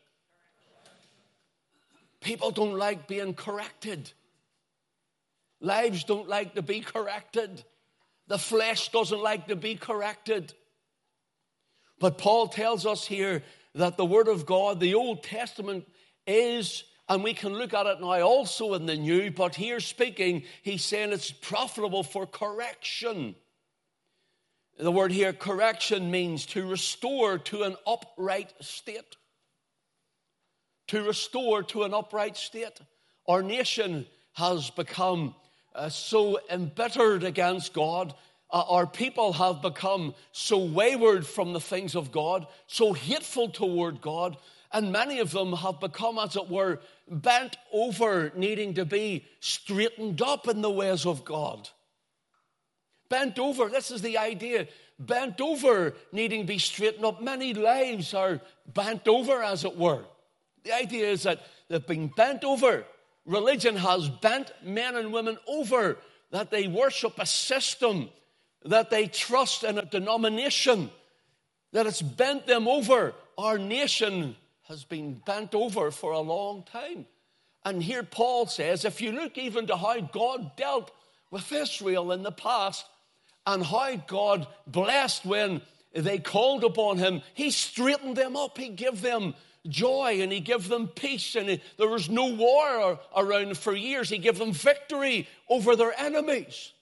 People 2.21 2.51
don't 2.51 2.79
like 2.79 3.09
being 3.09 3.35
corrected. 3.35 4.11
Lives 5.63 6.05
don't 6.05 6.29
like 6.29 6.57
to 6.57 6.63
be 6.63 6.81
corrected. 6.81 7.65
The 8.27 8.39
flesh 8.39 8.91
doesn't 8.91 9.23
like 9.23 9.47
to 9.47 9.57
be 9.57 9.77
corrected. 9.77 10.53
But 11.99 12.19
Paul 12.19 12.49
tells 12.49 12.85
us 12.85 13.07
here 13.07 13.43
that 13.75 13.97
the 13.97 14.05
Word 14.05 14.29
of 14.29 14.45
God, 14.45 14.81
the 14.81 14.95
Old 14.95 15.23
Testament, 15.23 15.87
is 16.27 16.85
and 17.09 17.23
we 17.23 17.35
can 17.35 17.53
look 17.53 17.75
at 17.75 17.87
it 17.87 18.01
now 18.01 18.23
also 18.23 18.75
in 18.75 18.87
the 18.87 18.97
new, 18.97 19.31
but 19.31 19.55
here 19.55 19.81
speaking, 19.81 20.45
he's 20.63 20.85
saying 20.85 21.13
it's 21.13 21.31
profitable 21.31 22.03
for 22.03 22.27
correction. 22.27 23.35
The 24.79 24.91
word 24.91 25.13
here, 25.13 25.33
correction, 25.33 26.11
means 26.11 26.47
to 26.47 26.67
restore 26.67 27.39
to 27.39 27.65
an 27.65 27.77
upright 27.87 28.55
state. 28.61 29.17
To 30.89 31.03
restore 31.03 31.63
to 31.65 31.83
an 31.83 31.93
upright 31.93 32.37
state. 32.37 32.81
Our 33.29 33.43
nation 33.43 34.07
has 34.33 34.71
become 34.71 35.35
uh, 35.75 35.89
so 35.89 36.39
embittered 36.51 37.25
against 37.25 37.73
God. 37.73 38.15
Uh, 38.51 38.65
our 38.69 38.87
people 38.87 39.33
have 39.33 39.63
become 39.63 40.15
so 40.33 40.59
wayward 40.59 41.27
from 41.27 41.53
the 41.53 41.61
things 41.61 41.95
of 41.95 42.13
God, 42.13 42.47
so 42.67 42.93
hateful 42.93 43.49
toward 43.49 44.01
God, 44.01 44.37
and 44.73 44.93
many 44.93 45.19
of 45.21 45.33
them 45.33 45.53
have 45.53 45.81
become, 45.81 46.19
as 46.19 46.37
it 46.37 46.49
were, 46.49 46.81
bent 47.09 47.57
over 47.73 48.33
needing 48.35 48.75
to 48.75 48.85
be 48.85 49.25
straightened 49.41 50.23
up 50.23 50.49
in 50.49 50.63
the 50.63 50.71
ways 50.71 51.05
of 51.07 51.25
God. 51.25 51.69
Bent 53.09 53.39
over, 53.39 53.69
this 53.69 53.91
is 53.91 54.01
the 54.01 54.17
idea. 54.17 54.69
Bent 54.99 55.41
over 55.41 55.95
needing 56.13 56.43
to 56.43 56.47
be 56.47 56.59
straightened 56.59 57.05
up. 57.05 57.21
Many 57.21 57.53
lives 57.53 58.15
are 58.15 58.41
bent 58.73 59.07
over, 59.07 59.43
as 59.43 59.65
it 59.65 59.77
were. 59.77 60.05
The 60.65 60.75
idea 60.75 61.11
is 61.11 61.25
that 61.25 61.43
they've 61.69 61.87
been 61.87 62.09
bent 62.09 62.45
over. 62.45 62.87
Religion 63.25 63.77
has 63.77 64.09
bent 64.09 64.51
men 64.65 64.97
and 64.97 65.13
women 65.13 65.39
over, 65.47 65.99
that 66.31 66.51
they 66.51 66.67
worship 66.67 67.15
a 67.19 67.27
system, 67.27 68.09
that 68.65 68.91
they 68.91 69.07
trust 69.07 69.65
in 69.65 69.79
a 69.79 69.85
denomination, 69.85 70.91
that 71.73 71.87
it's 71.87 72.03
bent 72.03 72.47
them 72.47 72.67
over. 72.67 73.15
Our 73.39 73.59
nation 73.59 74.37
has 74.69 74.85
been 74.85 75.21
bent 75.25 75.55
over 75.55 75.91
for 75.91 76.13
a 76.13 76.21
long 76.21 76.65
time. 76.65 77.07
And 77.65 77.83
here 77.83 78.03
Paul 78.03 78.47
says 78.47 78.85
if 78.85 79.01
you 79.01 79.13
look 79.13 79.39
even 79.39 79.69
to 79.69 79.77
how 79.77 80.01
God 80.01 80.57
dealt 80.57 80.91
with 81.31 81.51
Israel 81.53 82.13
in 82.13 82.23
the 82.23 82.33
past 82.33 82.85
and 83.47 83.65
how 83.65 83.97
God 83.97 84.47
blessed 84.67 85.25
when 85.25 85.63
they 85.95 86.19
called 86.19 86.65
upon 86.65 86.99
him, 86.99 87.23
he 87.35 87.51
straightened 87.51 88.17
them 88.17 88.37
up, 88.37 88.59
he 88.59 88.69
gave 88.71 89.01
them 89.01 89.35
joy 89.69 90.19
and 90.21 90.33
he 90.33 90.41
gave 90.41 90.69
them 90.69 90.89
peace 90.89 91.37
and 91.37 91.49
he, 91.49 91.63
there 91.79 91.89
was 91.89 92.11
no 92.11 92.27
war 92.27 92.99
around 93.17 93.57
for 93.57 93.75
years 93.75 94.09
he 94.09 94.19
gave 94.19 94.39
them 94.39 94.53
victory 94.53 95.29
over 95.49 95.77
their 95.77 95.99
enemies 96.01 96.73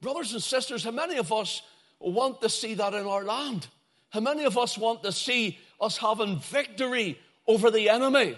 brothers 0.00 0.32
and 0.32 0.42
sisters 0.42 0.82
how 0.82 0.90
many 0.90 1.16
of 1.16 1.32
us 1.32 1.62
want 2.00 2.40
to 2.40 2.48
see 2.48 2.74
that 2.74 2.92
in 2.92 3.06
our 3.06 3.22
land 3.22 3.68
how 4.10 4.20
many 4.20 4.44
of 4.44 4.58
us 4.58 4.76
want 4.76 5.02
to 5.04 5.12
see 5.12 5.58
us 5.80 5.96
having 5.96 6.38
victory 6.38 7.18
over 7.46 7.70
the 7.70 7.88
enemy, 7.88 8.36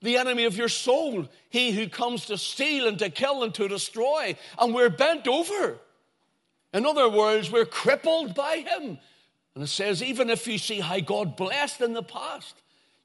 the 0.00 0.16
enemy 0.16 0.44
of 0.44 0.56
your 0.56 0.68
soul, 0.68 1.28
he 1.50 1.72
who 1.72 1.88
comes 1.88 2.26
to 2.26 2.38
steal 2.38 2.86
and 2.86 2.98
to 2.98 3.10
kill 3.10 3.42
and 3.42 3.54
to 3.54 3.68
destroy, 3.68 4.36
and 4.58 4.74
we're 4.74 4.88
bent 4.88 5.26
over. 5.26 5.78
In 6.72 6.86
other 6.86 7.08
words, 7.08 7.50
we're 7.50 7.64
crippled 7.64 8.34
by 8.34 8.58
him. 8.58 8.98
And 9.54 9.64
it 9.64 9.68
says, 9.68 10.02
even 10.02 10.30
if 10.30 10.46
you 10.46 10.56
see 10.56 10.80
how 10.80 11.00
God 11.00 11.36
blessed 11.36 11.80
in 11.80 11.94
the 11.94 12.02
past. 12.02 12.54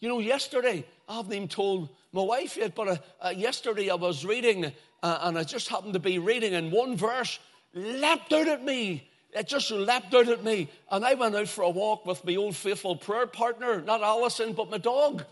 You 0.03 0.09
know, 0.09 0.19
yesterday, 0.19 0.83
I 1.07 1.15
haven't 1.15 1.31
even 1.31 1.47
told 1.47 1.87
my 2.11 2.23
wife 2.23 2.57
yet, 2.57 2.75
but 2.75 2.87
uh, 2.89 2.97
uh, 3.21 3.29
yesterday 3.29 3.89
I 3.89 3.95
was 3.95 4.25
reading, 4.25 4.65
uh, 5.01 5.19
and 5.21 5.37
I 5.37 5.45
just 5.45 5.69
happened 5.69 5.93
to 5.93 5.99
be 6.01 6.19
reading, 6.19 6.55
and 6.55 6.73
one 6.73 6.97
verse 6.97 7.39
leapt 7.73 8.33
out 8.33 8.49
at 8.49 8.65
me 8.65 9.09
it 9.31 9.47
just 9.47 9.71
leapt 9.71 10.13
out 10.13 10.27
at 10.27 10.43
me. 10.43 10.67
And 10.91 11.05
I 11.05 11.13
went 11.13 11.35
out 11.37 11.47
for 11.47 11.61
a 11.63 11.69
walk 11.69 12.05
with 12.05 12.25
my 12.25 12.35
old 12.35 12.53
faithful 12.53 12.97
prayer 12.97 13.27
partner, 13.27 13.79
not 13.79 14.01
Allison, 14.01 14.51
but 14.51 14.69
my 14.69 14.77
dog. 14.77 15.23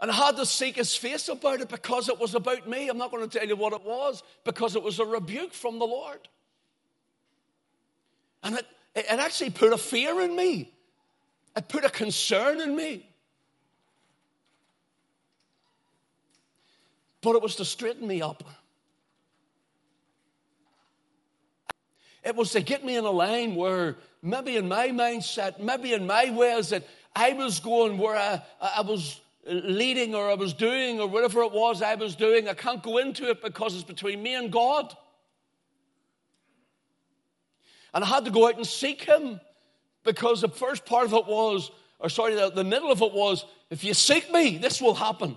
And 0.00 0.12
I 0.12 0.14
had 0.14 0.36
to 0.36 0.46
seek 0.46 0.76
his 0.76 0.94
face 0.94 1.28
about 1.28 1.60
it 1.60 1.68
because 1.68 2.08
it 2.08 2.20
was 2.20 2.36
about 2.36 2.68
me. 2.68 2.88
I'm 2.88 2.98
not 2.98 3.10
going 3.10 3.28
to 3.28 3.38
tell 3.38 3.48
you 3.48 3.56
what 3.56 3.72
it 3.72 3.84
was 3.84 4.22
because 4.44 4.76
it 4.76 4.82
was 4.82 5.00
a 5.00 5.04
rebuke 5.04 5.54
from 5.54 5.80
the 5.80 5.84
Lord. 5.84 6.20
And 8.44 8.56
it, 8.56 8.66
it 8.94 9.06
actually 9.08 9.50
put 9.50 9.72
a 9.72 9.78
fear 9.78 10.20
in 10.20 10.34
me, 10.36 10.72
it 11.56 11.68
put 11.68 11.84
a 11.84 11.90
concern 11.90 12.60
in 12.60 12.74
me. 12.74 13.08
But 17.20 17.36
it 17.36 17.42
was 17.42 17.56
to 17.56 17.64
straighten 17.64 18.06
me 18.06 18.20
up. 18.20 18.42
It 22.24 22.36
was 22.36 22.50
to 22.52 22.60
get 22.60 22.84
me 22.84 22.96
in 22.96 23.04
a 23.04 23.10
line 23.10 23.54
where 23.54 23.96
maybe 24.22 24.56
in 24.56 24.68
my 24.68 24.88
mindset, 24.88 25.60
maybe 25.60 25.92
in 25.92 26.06
my 26.06 26.30
ways, 26.30 26.70
that 26.70 26.84
I 27.14 27.32
was 27.32 27.60
going 27.60 27.98
where 27.98 28.16
I, 28.16 28.42
I 28.60 28.80
was 28.82 29.20
leading 29.46 30.14
or 30.14 30.30
I 30.30 30.34
was 30.34 30.52
doing 30.52 31.00
or 31.00 31.08
whatever 31.08 31.42
it 31.42 31.52
was 31.52 31.82
I 31.82 31.96
was 31.96 32.14
doing. 32.14 32.48
I 32.48 32.54
can't 32.54 32.82
go 32.82 32.98
into 32.98 33.28
it 33.28 33.42
because 33.42 33.74
it's 33.74 33.84
between 33.84 34.22
me 34.22 34.34
and 34.34 34.52
God. 34.52 34.96
And 37.94 38.04
I 38.04 38.06
had 38.06 38.24
to 38.24 38.30
go 38.30 38.48
out 38.48 38.56
and 38.56 38.66
seek 38.66 39.02
Him 39.02 39.40
because 40.04 40.40
the 40.40 40.48
first 40.48 40.84
part 40.84 41.04
of 41.04 41.12
it 41.12 41.26
was, 41.26 41.70
or 41.98 42.08
sorry, 42.08 42.34
the, 42.34 42.50
the 42.50 42.64
middle 42.64 42.90
of 42.90 43.02
it 43.02 43.12
was, 43.12 43.44
if 43.70 43.84
you 43.84 43.94
seek 43.94 44.32
me, 44.32 44.58
this 44.58 44.80
will 44.80 44.94
happen. 44.94 45.36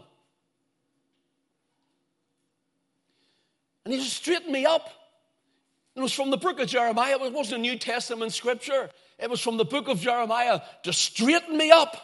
And 3.83 3.93
He 3.93 4.00
just 4.00 4.17
straightened 4.17 4.51
me 4.51 4.65
up. 4.65 4.89
It 5.95 6.01
was 6.01 6.12
from 6.12 6.29
the 6.29 6.38
book 6.38 6.59
of 6.59 6.67
Jeremiah. 6.67 7.17
It 7.24 7.33
wasn't 7.33 7.59
a 7.59 7.62
New 7.62 7.77
Testament 7.77 8.33
scripture. 8.33 8.89
It 9.17 9.29
was 9.29 9.39
from 9.39 9.57
the 9.57 9.65
book 9.65 9.88
of 9.88 10.01
Jeremiah 10.01 10.59
to 10.83 10.91
straighten 10.91 11.57
me 11.57 11.71
up. 11.71 11.95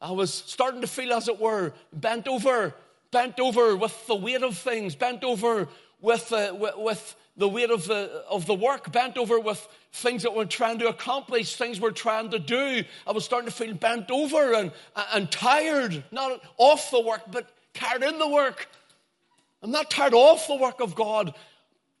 I 0.00 0.12
was 0.12 0.32
starting 0.32 0.80
to 0.80 0.86
feel, 0.86 1.12
as 1.12 1.28
it 1.28 1.40
were, 1.40 1.72
bent 1.92 2.28
over, 2.28 2.74
bent 3.10 3.40
over 3.40 3.76
with 3.76 4.06
the 4.06 4.14
weight 4.14 4.42
of 4.42 4.56
things, 4.56 4.94
bent 4.94 5.24
over 5.24 5.68
with, 6.00 6.32
uh, 6.32 6.54
with, 6.58 6.76
with, 6.76 7.16
the 7.38 7.48
weight 7.48 7.70
of 7.70 7.86
the, 7.86 8.24
of 8.28 8.46
the 8.46 8.54
work, 8.54 8.90
bent 8.92 9.16
over 9.16 9.38
with 9.38 9.66
things 9.92 10.24
that 10.24 10.34
we're 10.34 10.44
trying 10.44 10.80
to 10.80 10.88
accomplish, 10.88 11.54
things 11.54 11.80
we're 11.80 11.92
trying 11.92 12.30
to 12.30 12.38
do. 12.38 12.82
I 13.06 13.12
was 13.12 13.24
starting 13.24 13.48
to 13.48 13.54
feel 13.54 13.74
bent 13.74 14.10
over 14.10 14.54
and, 14.54 14.72
and 15.14 15.30
tired, 15.30 16.02
not 16.10 16.42
off 16.58 16.90
the 16.90 17.00
work, 17.00 17.22
but 17.30 17.48
tired 17.74 18.02
in 18.02 18.18
the 18.18 18.28
work. 18.28 18.68
I'm 19.62 19.70
not 19.70 19.88
tired 19.88 20.14
off 20.14 20.48
the 20.48 20.56
work 20.56 20.80
of 20.80 20.96
God, 20.96 21.32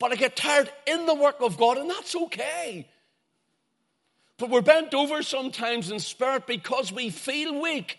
but 0.00 0.12
I 0.12 0.16
get 0.16 0.34
tired 0.34 0.70
in 0.86 1.06
the 1.06 1.14
work 1.14 1.36
of 1.40 1.56
God, 1.56 1.78
and 1.78 1.88
that's 1.88 2.16
okay. 2.16 2.88
But 4.38 4.50
we're 4.50 4.60
bent 4.60 4.92
over 4.92 5.22
sometimes 5.22 5.90
in 5.90 6.00
spirit 6.00 6.46
because 6.46 6.92
we 6.92 7.10
feel 7.10 7.60
weak. 7.60 7.98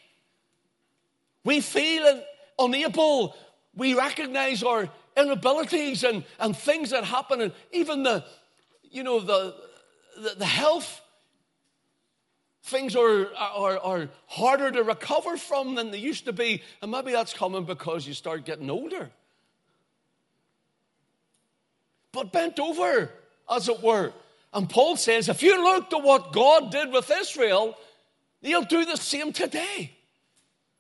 We 1.45 1.61
feel 1.61 2.21
unable. 2.57 3.35
We 3.75 3.93
recognize 3.93 4.61
our 4.61 4.89
inabilities 5.19 6.03
and, 6.03 6.23
and 6.39 6.55
things 6.55 6.91
that 6.91 7.03
happen, 7.03 7.41
and 7.41 7.51
even 7.71 8.03
the, 8.03 8.23
you 8.91 9.03
know, 9.03 9.19
the, 9.19 9.55
the, 10.17 10.35
the 10.37 10.45
health 10.45 11.01
things 12.63 12.95
are, 12.95 13.27
are, 13.35 13.79
are 13.79 14.09
harder 14.27 14.71
to 14.71 14.83
recover 14.83 15.37
from 15.37 15.75
than 15.75 15.91
they 15.91 15.97
used 15.97 16.25
to 16.25 16.33
be. 16.33 16.61
And 16.81 16.91
maybe 16.91 17.11
that's 17.11 17.33
coming 17.33 17.65
because 17.65 18.07
you 18.07 18.13
start 18.13 18.45
getting 18.45 18.69
older. 18.69 19.09
But 22.11 22.31
bent 22.31 22.59
over, 22.59 23.11
as 23.49 23.69
it 23.69 23.81
were. 23.81 24.13
And 24.53 24.69
Paul 24.69 24.97
says, 24.97 25.29
if 25.29 25.43
you 25.43 25.63
look 25.63 25.89
to 25.91 25.97
what 25.97 26.31
God 26.31 26.71
did 26.71 26.91
with 26.91 27.11
Israel, 27.11 27.77
he'll 28.41 28.63
do 28.63 28.85
the 28.85 28.97
same 28.97 29.31
today. 29.31 29.91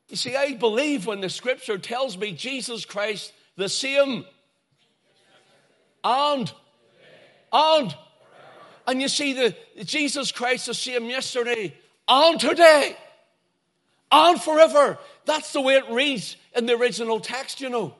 You 0.09 0.15
see, 0.15 0.35
I 0.35 0.53
believe 0.53 1.05
when 1.05 1.21
the 1.21 1.29
scripture 1.29 1.77
tells 1.77 2.17
me 2.17 2.31
Jesus 2.31 2.83
Christ, 2.83 3.31
the 3.59 3.69
same, 3.69 4.25
and, 6.03 6.51
and, 7.51 7.95
and 8.87 9.01
you 9.01 9.09
see, 9.09 9.33
the 9.33 9.55
Jesus 9.83 10.31
Christ, 10.31 10.65
the 10.65 10.73
same 10.73 11.05
yesterday, 11.05 11.75
and 12.07 12.39
today, 12.39 12.95
and 14.11 14.41
forever. 14.41 14.97
That's 15.25 15.53
the 15.53 15.61
way 15.61 15.75
it 15.75 15.89
reads 15.91 16.37
in 16.55 16.65
the 16.65 16.73
original 16.75 17.19
text, 17.19 17.61
you 17.61 17.69
know. 17.69 17.93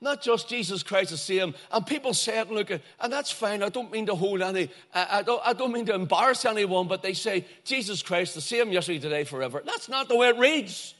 Not 0.00 0.22
just 0.22 0.48
Jesus 0.48 0.82
Christ 0.82 1.10
the 1.10 1.16
same. 1.16 1.54
And 1.70 1.86
people 1.86 2.12
say 2.12 2.40
it 2.40 2.50
look 2.50 2.70
and 2.70 2.82
that's 3.08 3.30
fine. 3.30 3.62
I 3.62 3.68
don't 3.70 3.90
mean 3.90 4.06
to 4.06 4.14
hold 4.14 4.42
any, 4.42 4.68
I, 4.92 5.18
I, 5.18 5.22
don't, 5.22 5.40
I 5.46 5.52
don't 5.54 5.72
mean 5.72 5.86
to 5.86 5.94
embarrass 5.94 6.44
anyone, 6.44 6.88
but 6.88 7.00
they 7.02 7.14
say 7.14 7.46
Jesus 7.64 8.02
Christ 8.02 8.34
the 8.34 8.42
same 8.42 8.70
yesterday, 8.70 8.98
today, 8.98 9.24
forever. 9.24 9.62
That's 9.64 9.88
not 9.88 10.08
the 10.08 10.16
way 10.16 10.28
it 10.28 10.36
reads. 10.36 10.94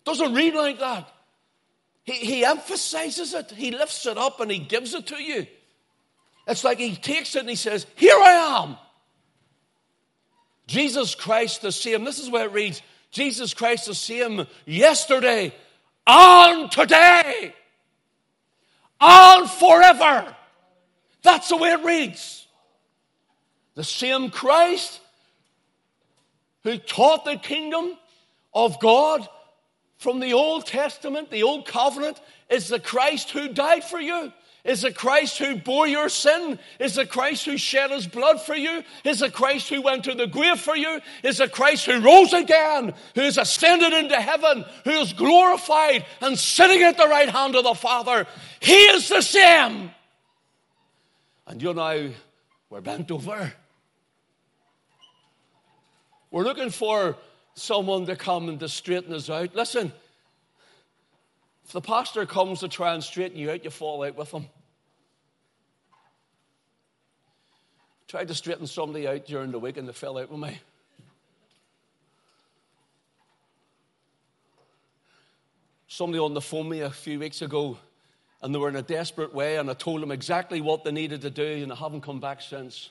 It 0.00 0.04
doesn't 0.04 0.34
read 0.34 0.54
like 0.54 0.80
that. 0.80 1.10
He, 2.10 2.24
he 2.24 2.44
emphasizes 2.44 3.34
it, 3.34 3.52
he 3.52 3.70
lifts 3.70 4.04
it 4.06 4.18
up 4.18 4.40
and 4.40 4.50
he 4.50 4.58
gives 4.58 4.94
it 4.94 5.06
to 5.08 5.22
you. 5.22 5.46
It's 6.46 6.64
like 6.64 6.78
he 6.78 6.96
takes 6.96 7.36
it 7.36 7.40
and 7.40 7.48
he 7.48 7.54
says, 7.54 7.86
Here 7.94 8.16
I 8.16 8.62
am. 8.64 8.76
Jesus 10.66 11.14
Christ 11.14 11.62
the 11.62 11.72
same. 11.72 12.04
This 12.04 12.18
is 12.18 12.28
where 12.28 12.46
it 12.46 12.52
reads 12.52 12.82
Jesus 13.10 13.54
Christ 13.54 13.86
the 13.86 13.94
same 13.94 14.46
yesterday 14.66 15.54
and 16.06 16.70
today 16.70 17.54
on 19.00 19.46
forever. 19.46 20.34
That's 21.22 21.48
the 21.48 21.56
way 21.56 21.70
it 21.70 21.84
reads. 21.84 22.46
The 23.74 23.84
same 23.84 24.30
Christ 24.30 25.00
who 26.64 26.76
taught 26.76 27.24
the 27.24 27.36
kingdom 27.36 27.96
of 28.52 28.80
God 28.80 29.28
from 30.00 30.18
the 30.18 30.32
Old 30.32 30.64
Testament, 30.64 31.30
the 31.30 31.42
Old 31.42 31.66
Covenant, 31.66 32.18
is 32.48 32.68
the 32.68 32.80
Christ 32.80 33.32
who 33.32 33.48
died 33.48 33.84
for 33.84 34.00
you. 34.00 34.32
Is 34.64 34.80
the 34.80 34.92
Christ 34.92 35.36
who 35.36 35.56
bore 35.56 35.86
your 35.86 36.08
sin? 36.08 36.58
Is 36.78 36.94
the 36.94 37.04
Christ 37.04 37.44
who 37.44 37.58
shed 37.58 37.90
his 37.90 38.06
blood 38.06 38.40
for 38.40 38.54
you? 38.54 38.82
Is 39.04 39.18
the 39.18 39.30
Christ 39.30 39.68
who 39.68 39.82
went 39.82 40.04
to 40.04 40.14
the 40.14 40.26
grave 40.26 40.58
for 40.58 40.74
you? 40.74 41.00
Is 41.22 41.36
the 41.36 41.48
Christ 41.48 41.84
who 41.84 42.00
rose 42.00 42.32
again, 42.32 42.94
who 43.14 43.20
is 43.20 43.36
ascended 43.36 43.92
into 43.92 44.16
heaven, 44.16 44.64
who 44.84 44.90
is 44.90 45.12
glorified 45.12 46.06
and 46.22 46.38
sitting 46.38 46.82
at 46.82 46.96
the 46.96 47.06
right 47.06 47.28
hand 47.28 47.54
of 47.54 47.64
the 47.64 47.74
Father? 47.74 48.26
He 48.58 48.72
is 48.72 49.06
the 49.10 49.20
same. 49.20 49.90
And 51.46 51.62
you 51.62 51.74
know, 51.74 52.10
we're 52.70 52.80
bent 52.80 53.10
over. 53.10 53.52
We're 56.30 56.44
looking 56.44 56.70
for 56.70 57.16
someone 57.54 58.06
to 58.06 58.16
come 58.16 58.48
and 58.48 58.60
to 58.60 58.68
straighten 58.68 59.12
us 59.12 59.28
out. 59.28 59.54
Listen, 59.54 59.92
if 61.64 61.72
the 61.72 61.80
pastor 61.80 62.26
comes 62.26 62.60
to 62.60 62.68
try 62.68 62.94
and 62.94 63.02
straighten 63.02 63.38
you 63.38 63.50
out, 63.50 63.64
you 63.64 63.70
fall 63.70 64.02
out 64.02 64.16
with 64.16 64.30
him. 64.30 64.46
Tried 68.08 68.28
to 68.28 68.34
straighten 68.34 68.66
somebody 68.66 69.06
out 69.06 69.26
during 69.26 69.52
the 69.52 69.58
week 69.58 69.76
and 69.76 69.86
they 69.86 69.92
fell 69.92 70.18
out 70.18 70.30
with 70.30 70.40
me. 70.40 70.58
Somebody 75.86 76.18
on 76.18 76.34
the 76.34 76.40
phone 76.40 76.68
me 76.68 76.80
a 76.80 76.90
few 76.90 77.18
weeks 77.18 77.42
ago 77.42 77.78
and 78.42 78.54
they 78.54 78.58
were 78.58 78.68
in 78.68 78.76
a 78.76 78.82
desperate 78.82 79.34
way, 79.34 79.56
and 79.58 79.70
I 79.70 79.74
told 79.74 80.00
them 80.00 80.10
exactly 80.10 80.60
what 80.60 80.82
they 80.82 80.92
needed 80.92 81.20
to 81.22 81.30
do, 81.30 81.62
and 81.62 81.70
they 81.70 81.74
haven't 81.74 82.00
come 82.00 82.20
back 82.20 82.40
since. 82.40 82.88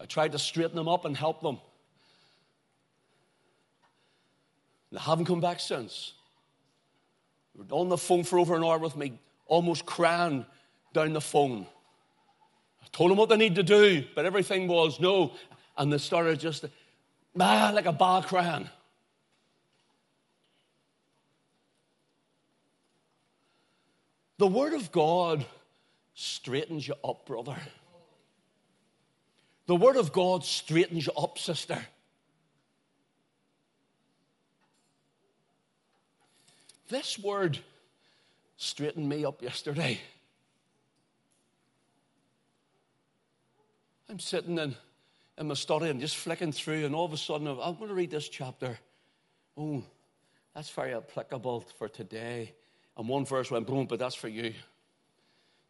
I 0.00 0.06
tried 0.06 0.32
to 0.32 0.38
straighten 0.38 0.74
them 0.74 0.88
up 0.88 1.04
and 1.04 1.16
help 1.16 1.40
them. 1.40 1.60
They 4.94 5.00
haven't 5.00 5.24
come 5.24 5.40
back 5.40 5.58
since. 5.58 6.12
They 7.56 7.64
were 7.64 7.80
on 7.80 7.88
the 7.88 7.98
phone 7.98 8.22
for 8.22 8.38
over 8.38 8.54
an 8.54 8.62
hour 8.62 8.78
with 8.78 8.96
me, 8.96 9.18
almost 9.46 9.84
crying 9.84 10.46
down 10.92 11.12
the 11.14 11.20
phone. 11.20 11.66
I 12.80 12.86
told 12.92 13.10
them 13.10 13.18
what 13.18 13.28
they 13.28 13.36
need 13.36 13.56
to 13.56 13.64
do, 13.64 14.04
but 14.14 14.24
everything 14.24 14.68
was 14.68 15.00
no. 15.00 15.32
And 15.76 15.92
they 15.92 15.98
started 15.98 16.38
just 16.38 16.66
ah, 17.40 17.72
like 17.74 17.86
a 17.86 17.92
ball 17.92 18.22
crying. 18.22 18.70
The 24.38 24.46
Word 24.46 24.74
of 24.74 24.92
God 24.92 25.44
straightens 26.14 26.86
you 26.86 26.94
up, 27.02 27.26
brother. 27.26 27.56
The 29.66 29.74
Word 29.74 29.96
of 29.96 30.12
God 30.12 30.44
straightens 30.44 31.06
you 31.06 31.12
up, 31.20 31.36
sister. 31.36 31.84
This 36.88 37.18
word 37.18 37.58
straightened 38.56 39.08
me 39.08 39.24
up 39.24 39.42
yesterday. 39.42 40.00
I'm 44.08 44.18
sitting 44.18 44.58
in, 44.58 44.76
in 45.38 45.48
my 45.48 45.54
study 45.54 45.88
and 45.88 46.00
just 46.00 46.16
flicking 46.16 46.52
through, 46.52 46.84
and 46.84 46.94
all 46.94 47.06
of 47.06 47.12
a 47.12 47.16
sudden, 47.16 47.48
I'm 47.48 47.76
going 47.76 47.88
to 47.88 47.94
read 47.94 48.10
this 48.10 48.28
chapter. 48.28 48.78
Oh, 49.56 49.82
that's 50.54 50.70
very 50.70 50.94
applicable 50.94 51.64
for 51.78 51.88
today. 51.88 52.52
And 52.96 53.08
one 53.08 53.24
verse 53.24 53.50
went 53.50 53.66
boom, 53.66 53.86
but 53.86 53.98
that's 53.98 54.14
for 54.14 54.28
you. 54.28 54.52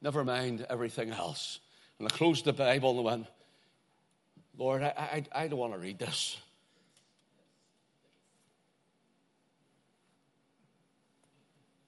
Never 0.02 0.24
mind 0.24 0.66
everything 0.68 1.10
else. 1.10 1.60
And 1.98 2.08
I 2.08 2.10
closed 2.10 2.44
the 2.44 2.52
Bible 2.52 2.96
and 2.96 3.04
went, 3.04 3.26
Lord, 4.58 4.82
I, 4.82 5.24
I, 5.32 5.44
I 5.44 5.48
don't 5.48 5.58
want 5.58 5.72
to 5.72 5.78
read 5.78 5.98
this. 5.98 6.36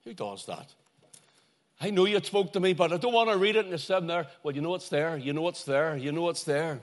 Who 0.06 0.14
does 0.14 0.46
that? 0.46 0.72
I 1.80 1.90
know 1.90 2.04
you 2.04 2.20
spoke 2.20 2.52
to 2.52 2.60
me, 2.60 2.74
but 2.74 2.92
I 2.92 2.96
don't 2.96 3.12
want 3.12 3.28
to 3.28 3.36
read 3.36 3.56
it 3.56 3.64
and 3.64 3.74
it's 3.74 3.82
sitting 3.82 4.06
there. 4.06 4.28
Well, 4.44 4.54
you 4.54 4.62
know 4.62 4.76
it's 4.76 4.88
there. 4.88 5.16
You 5.16 5.32
know 5.32 5.48
it's 5.48 5.64
there. 5.64 5.96
You 5.96 6.12
know 6.12 6.28
it's 6.28 6.44
there. 6.44 6.78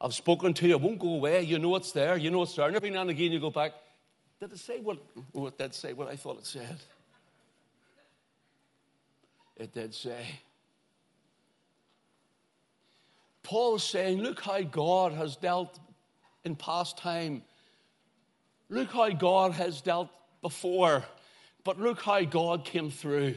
I've 0.00 0.14
spoken 0.14 0.54
to 0.54 0.68
you. 0.68 0.76
It 0.76 0.80
won't 0.80 1.00
go 1.00 1.14
away. 1.14 1.42
You 1.42 1.58
know 1.58 1.74
it's 1.74 1.90
there. 1.90 2.16
You 2.16 2.30
know 2.30 2.42
it's 2.42 2.54
there. 2.54 2.68
And 2.68 2.76
every 2.76 2.90
now 2.90 3.00
and 3.00 3.10
again 3.10 3.32
you 3.32 3.40
go 3.40 3.50
back. 3.50 3.72
Did 4.38 4.52
it 4.52 4.58
say 4.58 4.78
what, 4.78 4.98
it 5.34 5.58
did 5.58 5.74
say 5.74 5.92
what 5.92 6.08
I 6.08 6.14
thought 6.14 6.38
it 6.38 6.46
said? 6.46 6.78
It 9.56 9.74
did 9.74 9.92
say. 9.92 10.24
Paul's 13.42 13.82
saying, 13.82 14.22
look 14.22 14.40
how 14.40 14.62
God 14.62 15.12
has 15.12 15.34
dealt 15.34 15.76
in 16.44 16.54
past 16.54 16.96
time. 16.96 17.42
Look 18.68 18.92
how 18.92 19.10
God 19.10 19.52
has 19.52 19.80
dealt 19.80 20.08
before. 20.40 21.04
But 21.64 21.78
look 21.78 22.00
how 22.02 22.22
God 22.22 22.64
came 22.64 22.90
through. 22.90 23.36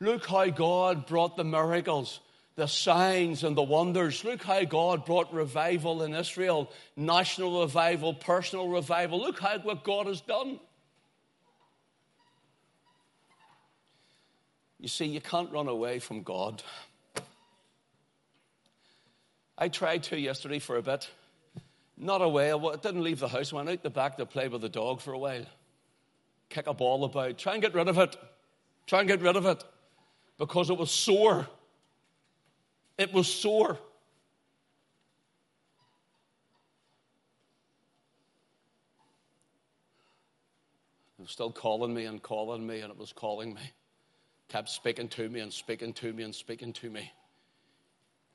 Look 0.00 0.26
how 0.26 0.46
God 0.46 1.06
brought 1.06 1.36
the 1.36 1.44
miracles, 1.44 2.20
the 2.56 2.66
signs, 2.66 3.44
and 3.44 3.56
the 3.56 3.62
wonders. 3.62 4.24
Look 4.24 4.42
how 4.42 4.64
God 4.64 5.04
brought 5.06 5.32
revival 5.32 6.02
in 6.02 6.14
Israel 6.14 6.70
national 6.96 7.60
revival, 7.60 8.14
personal 8.14 8.68
revival. 8.68 9.20
Look 9.20 9.38
how 9.38 9.58
what 9.60 9.84
God 9.84 10.06
has 10.06 10.20
done. 10.20 10.58
You 14.80 14.88
see, 14.88 15.06
you 15.06 15.20
can't 15.20 15.52
run 15.52 15.68
away 15.68 16.00
from 16.00 16.24
God. 16.24 16.60
I 19.56 19.68
tried 19.68 20.02
to 20.04 20.18
yesterday 20.18 20.58
for 20.58 20.76
a 20.76 20.82
bit. 20.82 21.08
Not 21.96 22.20
away. 22.20 22.52
I 22.52 22.76
didn't 22.82 23.04
leave 23.04 23.20
the 23.20 23.28
house. 23.28 23.52
I 23.52 23.56
went 23.56 23.68
out 23.68 23.84
the 23.84 23.90
back 23.90 24.16
to 24.16 24.26
play 24.26 24.48
with 24.48 24.62
the 24.62 24.68
dog 24.68 25.00
for 25.00 25.12
a 25.12 25.18
while. 25.18 25.46
Kick 26.52 26.66
a 26.66 26.74
ball 26.74 27.04
about. 27.04 27.38
Try 27.38 27.54
and 27.54 27.62
get 27.62 27.72
rid 27.72 27.88
of 27.88 27.96
it. 27.96 28.14
Try 28.86 28.98
and 28.98 29.08
get 29.08 29.22
rid 29.22 29.36
of 29.36 29.46
it 29.46 29.64
because 30.36 30.68
it 30.68 30.76
was 30.76 30.90
sore. 30.90 31.48
It 32.98 33.10
was 33.10 33.26
sore. 33.26 33.78
It 41.18 41.22
was 41.22 41.30
still 41.30 41.52
calling 41.52 41.94
me 41.94 42.04
and 42.04 42.22
calling 42.22 42.66
me, 42.66 42.80
and 42.80 42.90
it 42.92 42.98
was 42.98 43.14
calling 43.14 43.54
me. 43.54 43.72
Kept 44.48 44.68
speaking 44.68 45.08
to 45.08 45.30
me 45.30 45.40
and 45.40 45.50
speaking 45.50 45.94
to 45.94 46.12
me 46.12 46.22
and 46.22 46.34
speaking 46.34 46.74
to 46.74 46.90
me. 46.90 47.10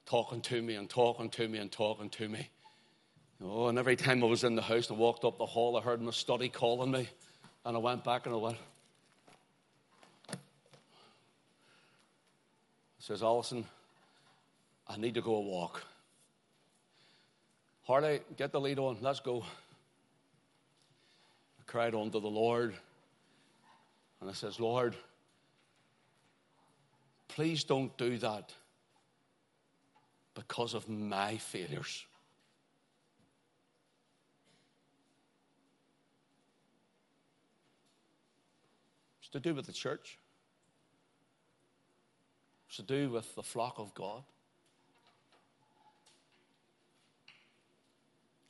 Talking 0.08 0.42
to 0.42 0.60
me 0.60 0.74
and 0.74 0.90
talking 0.90 1.30
to 1.30 1.48
me 1.48 1.60
and 1.60 1.72
talking 1.72 2.10
to 2.10 2.28
me. 2.28 2.50
Oh, 3.44 3.68
and 3.68 3.78
every 3.78 3.96
time 3.96 4.24
I 4.24 4.28
was 4.28 4.44
in 4.44 4.56
the 4.56 4.64
house 4.64 4.90
and 4.90 4.98
walked 4.98 5.24
up 5.24 5.38
the 5.38 5.46
hall, 5.46 5.78
I 5.78 5.82
heard 5.82 6.02
my 6.02 6.10
study 6.10 6.50
calling 6.50 6.90
me. 6.90 7.08
And 7.68 7.76
I 7.76 7.82
went 7.82 8.06
back 8.06 8.26
and 8.26 8.34
I 8.34 8.38
went, 8.38 8.58
says, 12.98 13.22
Allison, 13.22 13.66
I 14.88 14.96
need 14.96 15.16
to 15.16 15.22
go 15.22 15.36
a 15.36 15.42
walk. 15.42 15.84
Harley, 17.84 18.22
get 18.38 18.54
the 18.54 18.62
lead 18.62 18.80
on. 18.80 19.00
Let's 19.02 19.20
go. 19.20 19.42
I 21.60 21.64
cried 21.66 21.94
unto 21.94 22.22
the 22.22 22.30
Lord. 22.30 22.74
And 24.22 24.30
I 24.30 24.34
says, 24.34 24.62
Lord, 24.62 24.96
please 27.28 27.66
don't 27.66 27.96
do 27.98 28.18
that 28.20 28.54
because 30.36 30.74
of 30.74 30.88
my 30.88 31.36
failures. 31.36 32.06
It's 39.28 39.34
to 39.34 39.42
do 39.42 39.54
with 39.54 39.66
the 39.66 39.74
church 39.74 40.18
to 42.78 42.84
do 42.84 43.10
with 43.10 43.34
the 43.36 43.42
flock 43.42 43.80
of 43.80 43.94
God. 43.96 44.22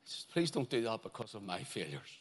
He 0.04 0.12
Says, 0.12 0.26
Please 0.32 0.52
don't 0.52 0.70
do 0.70 0.82
that 0.84 1.02
because 1.02 1.34
of 1.34 1.44
my 1.44 1.64
failures. 1.64 2.20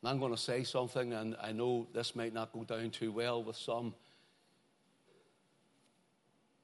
And 0.00 0.10
I'm 0.10 0.18
going 0.20 0.32
to 0.32 0.40
say 0.40 0.62
something, 0.62 1.12
and 1.12 1.36
I 1.42 1.50
know 1.50 1.88
this 1.92 2.14
might 2.14 2.32
not 2.32 2.52
go 2.52 2.62
down 2.62 2.90
too 2.90 3.10
well 3.10 3.42
with 3.42 3.56
some. 3.56 3.94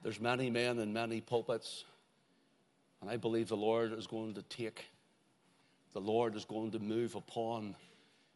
There's 0.03 0.21
many 0.21 0.49
men 0.49 0.79
in 0.79 0.93
many 0.93 1.21
pulpits, 1.21 1.85
and 3.03 3.11
I 3.11 3.17
believe 3.17 3.49
the 3.49 3.57
Lord 3.57 3.93
is 3.93 4.07
going 4.07 4.35
to 4.35 4.43
take, 4.43 4.87
the 5.93 6.01
Lord 6.01 6.37
is 6.37 6.45
going 6.45 6.71
to 6.71 6.79
move 6.79 7.17
upon 7.17 7.75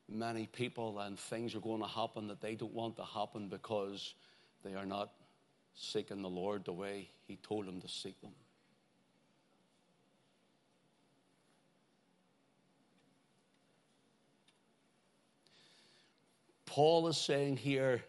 many 0.09 0.47
people, 0.47 1.01
and 1.01 1.19
things 1.19 1.55
are 1.55 1.61
going 1.61 1.81
to 1.81 1.89
happen 1.89 2.29
that 2.29 2.41
they 2.41 2.55
don't 2.55 2.75
want 2.75 2.97
to 2.97 3.05
happen 3.05 3.49
because 3.49 4.15
they 4.65 4.75
are 4.75 4.87
not 4.87 5.13
seeking 5.75 6.23
the 6.23 6.29
Lord 6.29 6.65
the 6.65 6.73
way 6.73 7.09
He 7.27 7.37
told 7.37 7.67
them 7.67 7.81
to 7.81 7.89
seek 7.89 8.21
them. 8.21 8.33
Paul 16.67 17.07
is 17.07 17.17
saying 17.17 17.59
here 17.59 18.03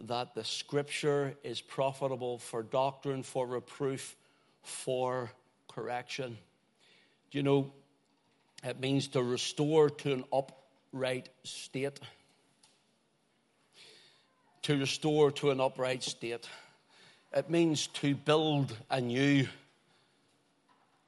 that 0.00 0.34
the 0.34 0.44
scripture 0.44 1.36
is 1.44 1.60
profitable 1.60 2.38
for 2.38 2.62
doctrine, 2.62 3.22
for 3.22 3.46
reproof, 3.46 4.16
for 4.62 5.30
correction. 5.68 6.38
Do 7.30 7.38
you 7.38 7.42
know, 7.42 7.72
it 8.64 8.80
means 8.80 9.08
to 9.08 9.22
restore 9.22 9.90
to 9.90 10.12
an 10.12 10.24
upright 10.32 11.28
state 11.44 12.00
to 14.68 14.76
restore 14.76 15.30
to 15.30 15.50
an 15.50 15.62
upright 15.62 16.02
state. 16.02 16.46
It 17.32 17.48
means 17.48 17.86
to 17.86 18.14
build 18.14 18.76
anew, 18.90 19.46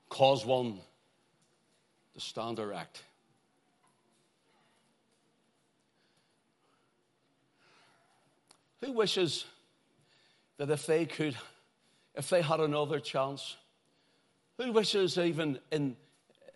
cause 0.09 0.47
one 0.47 0.79
to 2.15 2.21
stand 2.21 2.59
erect. 2.59 3.03
Who 8.81 8.93
wishes 8.93 9.45
that 10.57 10.71
if 10.71 10.87
they 10.87 11.05
could, 11.05 11.37
if 12.15 12.31
they 12.31 12.41
had 12.41 12.61
another 12.61 12.99
chance, 12.99 13.57
who 14.57 14.73
wishes 14.73 15.19
even 15.19 15.59
in 15.71 15.97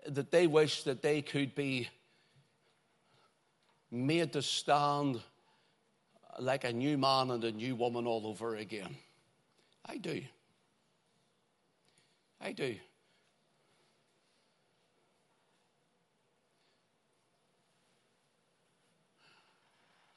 that 0.06 0.30
they 0.30 0.46
wish 0.46 0.82
that 0.84 1.02
they 1.02 1.22
could 1.22 1.54
be 1.54 1.88
made 3.90 4.32
to 4.32 4.42
stand 4.42 5.20
like 6.38 6.64
a 6.64 6.72
new 6.72 6.98
man 6.98 7.30
and 7.30 7.44
a 7.44 7.52
new 7.52 7.76
woman 7.76 8.06
all 8.06 8.26
over 8.26 8.56
again. 8.56 8.96
I 9.86 9.98
do. 9.98 10.22
I 12.40 12.52
do. 12.52 12.76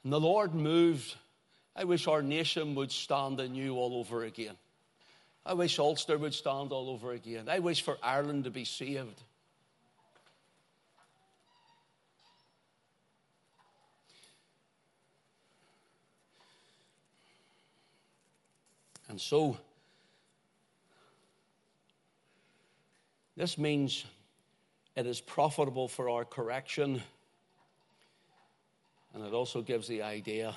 And 0.04 0.12
the 0.12 0.20
Lord 0.20 0.54
moved. 0.54 1.14
I 1.76 1.84
wish 1.84 2.06
our 2.08 2.22
nation 2.22 2.74
would 2.74 2.90
stand 2.90 3.40
anew 3.40 3.76
all 3.76 3.94
over 3.94 4.24
again. 4.24 4.56
I 5.44 5.54
wish 5.54 5.78
Ulster 5.78 6.18
would 6.18 6.34
stand 6.34 6.72
all 6.72 6.90
over 6.90 7.12
again. 7.12 7.48
I 7.48 7.58
wish 7.58 7.82
for 7.82 7.98
Ireland 8.02 8.44
to 8.44 8.50
be 8.50 8.64
saved. 8.64 9.22
And 19.18 19.22
so, 19.24 19.58
this 23.36 23.58
means 23.58 24.04
it 24.94 25.06
is 25.06 25.20
profitable 25.20 25.88
for 25.88 26.08
our 26.08 26.24
correction. 26.24 27.02
And 29.12 29.24
it 29.24 29.32
also 29.32 29.60
gives 29.60 29.88
the 29.88 30.02
idea, 30.02 30.54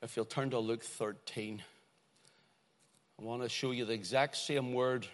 if 0.00 0.16
you'll 0.16 0.24
turn 0.24 0.48
to 0.48 0.58
Luke 0.58 0.82
13, 0.82 1.62
I 3.20 3.22
want 3.22 3.42
to 3.42 3.50
show 3.50 3.72
you 3.72 3.84
the 3.84 3.92
exact 3.92 4.38
same 4.38 4.72
word 4.72 5.06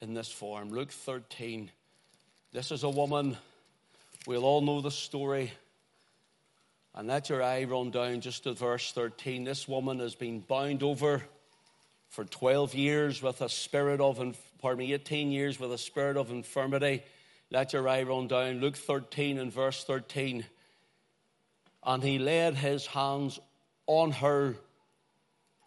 in 0.00 0.12
this 0.12 0.28
form. 0.28 0.70
Luke 0.70 0.90
13. 0.90 1.70
This 2.52 2.72
is 2.72 2.82
a 2.82 2.90
woman, 2.90 3.36
we'll 4.26 4.44
all 4.44 4.60
know 4.60 4.80
the 4.80 4.90
story. 4.90 5.52
And 6.96 7.06
let 7.06 7.28
your 7.28 7.44
eye 7.44 7.62
run 7.62 7.92
down 7.92 8.22
just 8.22 8.42
to 8.42 8.54
verse 8.54 8.90
13. 8.90 9.44
This 9.44 9.68
woman 9.68 10.00
has 10.00 10.16
been 10.16 10.40
bound 10.40 10.82
over 10.82 11.22
for 12.10 12.24
12 12.24 12.74
years 12.74 13.22
with 13.22 13.40
a 13.40 13.48
spirit 13.48 14.00
of, 14.00 14.20
pardon 14.60 14.80
me, 14.80 14.92
18 14.92 15.30
years 15.30 15.58
with 15.58 15.72
a 15.72 15.78
spirit 15.78 16.16
of 16.16 16.30
infirmity. 16.30 17.04
Let 17.52 17.72
your 17.72 17.88
eye 17.88 18.02
run 18.02 18.26
down. 18.26 18.60
Luke 18.60 18.76
13 18.76 19.38
and 19.38 19.52
verse 19.52 19.84
13. 19.84 20.44
And 21.84 22.02
he 22.02 22.18
laid 22.18 22.56
his 22.56 22.84
hands 22.86 23.38
on 23.86 24.10
her, 24.10 24.56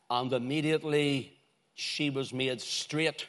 and 0.09 0.31
immediately 0.31 1.33
she 1.75 2.09
was 2.09 2.33
made 2.33 2.61
straight. 2.61 3.27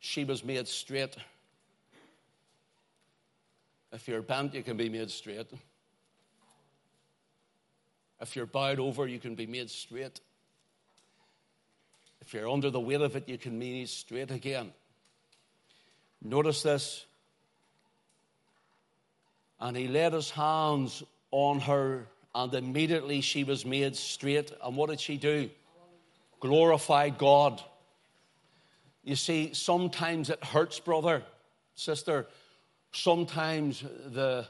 She 0.00 0.24
was 0.24 0.42
made 0.42 0.66
straight. 0.66 1.16
If 3.92 4.08
you're 4.08 4.22
bent, 4.22 4.54
you 4.54 4.62
can 4.62 4.76
be 4.76 4.88
made 4.88 5.10
straight. 5.10 5.46
If 8.20 8.36
you're 8.36 8.46
bowed 8.46 8.78
over, 8.78 9.06
you 9.06 9.18
can 9.18 9.34
be 9.34 9.46
made 9.46 9.70
straight. 9.70 10.20
If 12.20 12.34
you're 12.34 12.48
under 12.48 12.70
the 12.70 12.80
weight 12.80 13.00
of 13.00 13.16
it, 13.16 13.28
you 13.28 13.38
can 13.38 13.58
be 13.58 13.72
made 13.72 13.88
straight 13.88 14.30
again. 14.30 14.72
Notice 16.22 16.62
this. 16.62 17.06
And 19.58 19.76
he 19.76 19.88
laid 19.88 20.12
his 20.12 20.30
hands 20.30 21.02
on 21.30 21.60
her, 21.60 22.06
and 22.34 22.52
immediately 22.54 23.20
she 23.20 23.44
was 23.44 23.64
made 23.64 23.96
straight. 23.96 24.52
And 24.62 24.76
what 24.76 24.90
did 24.90 25.00
she 25.00 25.16
do? 25.16 25.50
Glorify 26.40 27.10
God. 27.10 27.62
You 29.02 29.16
see, 29.16 29.54
sometimes 29.54 30.28
it 30.30 30.44
hurts, 30.44 30.78
brother, 30.78 31.22
sister. 31.74 32.26
Sometimes 32.92 33.82
the 33.82 34.46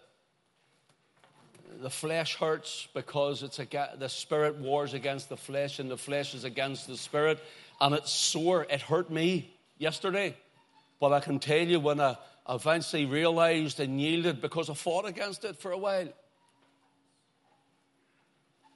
the 1.81 1.91
flesh 1.91 2.37
hurts 2.37 2.89
because 2.95 3.43
it's 3.43 3.59
a, 3.59 3.67
the 3.99 4.09
spirit 4.09 4.57
wars 4.57 4.95
against 4.95 5.29
the 5.29 5.37
flesh 5.37 5.79
and 5.79 5.91
the 5.91 5.97
flesh 5.97 6.35
is 6.35 6.45
against 6.45 6.87
the 6.87 6.97
spirit. 6.97 7.43
And 7.81 7.95
it's 7.95 8.11
sore. 8.11 8.67
It 8.69 8.83
hurt 8.83 9.11
me 9.11 9.53
yesterday. 9.79 10.37
But 10.99 11.13
i 11.13 11.21
can 11.21 11.39
tell 11.39 11.67
you 11.67 11.81
when 11.81 12.01
i 12.01 12.17
eventually 12.49 13.07
realized 13.07 13.81
and 13.81 14.01
yielded 14.01 14.41
because 14.41 14.69
i 14.69 14.75
fought 14.75 15.07
against 15.07 15.45
it 15.45 15.57
for 15.57 15.73
a 15.73 15.79
while. 15.79 16.09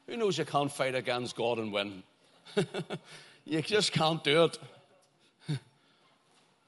Who 0.07 0.17
knows? 0.17 0.39
You 0.39 0.45
can't 0.45 0.71
fight 0.71 0.95
against 0.95 1.37
god 1.37 1.59
and 1.59 1.73
win. 1.73 2.03
You 3.47 3.61
just 3.61 3.93
can't 3.93 4.25
do 4.25 4.45
it. 4.45 4.59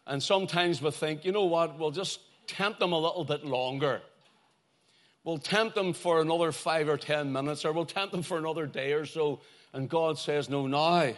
And 0.06 0.22
sometimes 0.22 0.82
we 0.82 0.90
think 0.90 1.24
you 1.24 1.32
know 1.32 1.46
what? 1.46 1.78
We'll 1.78 1.90
just 1.90 2.20
tempt 2.46 2.80
them 2.80 2.92
a 2.92 2.98
little 2.98 3.24
bit 3.24 3.44
longer 3.46 4.02
We'll 5.26 5.38
tempt 5.38 5.74
them 5.74 5.92
for 5.92 6.20
another 6.20 6.52
five 6.52 6.88
or 6.88 6.96
ten 6.96 7.32
minutes, 7.32 7.64
or 7.64 7.72
we'll 7.72 7.84
tempt 7.84 8.12
them 8.12 8.22
for 8.22 8.38
another 8.38 8.64
day 8.64 8.92
or 8.92 9.04
so. 9.04 9.40
And 9.72 9.88
God 9.88 10.20
says, 10.20 10.48
No, 10.48 10.68
now 10.68 11.14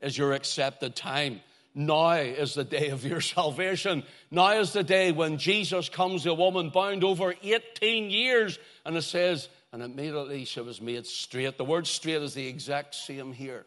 is 0.00 0.16
your 0.16 0.32
accepted 0.32 0.96
time. 0.96 1.42
Now 1.74 2.12
is 2.12 2.54
the 2.54 2.64
day 2.64 2.88
of 2.88 3.04
your 3.04 3.20
salvation. 3.36 4.04
Now 4.30 4.58
is 4.58 4.72
the 4.72 4.82
day 4.82 5.12
when 5.12 5.36
Jesus 5.36 5.90
comes 5.90 6.22
to 6.22 6.30
a 6.30 6.34
woman 6.34 6.70
bound 6.70 7.04
over 7.04 7.34
18 7.42 8.10
years. 8.10 8.58
And 8.86 8.96
it 8.96 9.02
says, 9.02 9.50
and 9.70 9.82
immediately 9.82 10.46
she 10.46 10.62
was 10.62 10.80
made 10.80 11.04
straight. 11.06 11.58
The 11.58 11.64
word 11.64 11.86
straight 11.86 12.22
is 12.22 12.32
the 12.32 12.46
exact 12.46 12.94
same 12.94 13.32
here. 13.32 13.66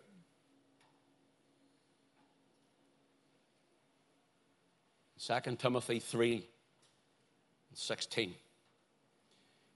Second 5.18 5.60
Timothy 5.60 6.00
3 6.00 6.44
16 7.76 8.34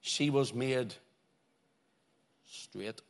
she 0.05 0.29
was 0.29 0.53
made 0.53 0.93
straight. 2.45 3.01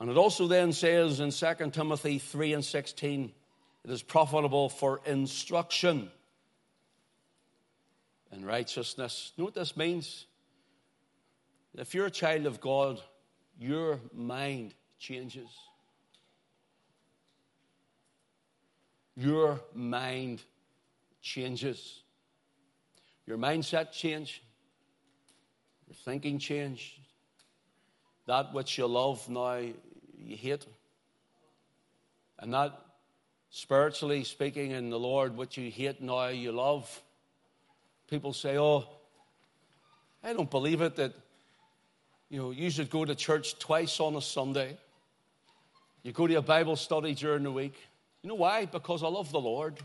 And 0.00 0.10
it 0.10 0.16
also 0.16 0.46
then 0.46 0.72
says 0.72 1.20
in 1.20 1.30
2 1.30 1.70
Timothy 1.70 2.18
3 2.18 2.54
and 2.54 2.64
16, 2.64 3.32
it 3.84 3.90
is 3.90 4.02
profitable 4.02 4.70
for 4.70 5.02
instruction 5.04 6.10
in 8.32 8.46
righteousness. 8.46 9.32
You 9.36 9.42
know 9.42 9.44
what 9.44 9.54
this 9.54 9.76
means? 9.76 10.24
If 11.74 11.94
you're 11.94 12.06
a 12.06 12.10
child 12.10 12.46
of 12.46 12.58
God, 12.58 12.98
your 13.60 14.00
mind 14.14 14.72
changes. 14.98 15.50
Your 19.16 19.60
mind 19.74 20.42
changes. 21.20 22.00
Your 23.26 23.36
mindset 23.36 23.92
changes 23.92 24.40
your 25.92 25.98
thinking 26.04 26.38
changed. 26.38 26.98
That 28.26 28.54
which 28.54 28.78
you 28.78 28.86
love 28.86 29.28
now 29.28 29.56
you 29.56 30.36
hate. 30.36 30.64
And 32.38 32.54
that 32.54 32.72
spiritually 33.50 34.24
speaking 34.24 34.70
in 34.70 34.90
the 34.90 34.98
Lord, 34.98 35.36
what 35.36 35.56
you 35.56 35.70
hate 35.70 36.00
now 36.00 36.28
you 36.28 36.52
love. 36.52 37.02
People 38.08 38.32
say, 38.32 38.56
Oh, 38.56 38.84
I 40.24 40.32
don't 40.32 40.50
believe 40.50 40.80
it 40.80 40.96
that 40.96 41.12
you 42.30 42.38
know 42.38 42.50
you 42.52 42.70
should 42.70 42.88
go 42.88 43.04
to 43.04 43.14
church 43.14 43.58
twice 43.58 44.00
on 44.00 44.16
a 44.16 44.22
Sunday. 44.22 44.78
You 46.02 46.12
go 46.12 46.26
to 46.26 46.34
a 46.34 46.42
Bible 46.42 46.76
study 46.76 47.14
during 47.14 47.42
the 47.42 47.52
week. 47.52 47.74
You 48.22 48.28
know 48.28 48.36
why? 48.36 48.64
Because 48.64 49.02
I 49.02 49.08
love 49.08 49.30
the 49.30 49.40
Lord. 49.40 49.78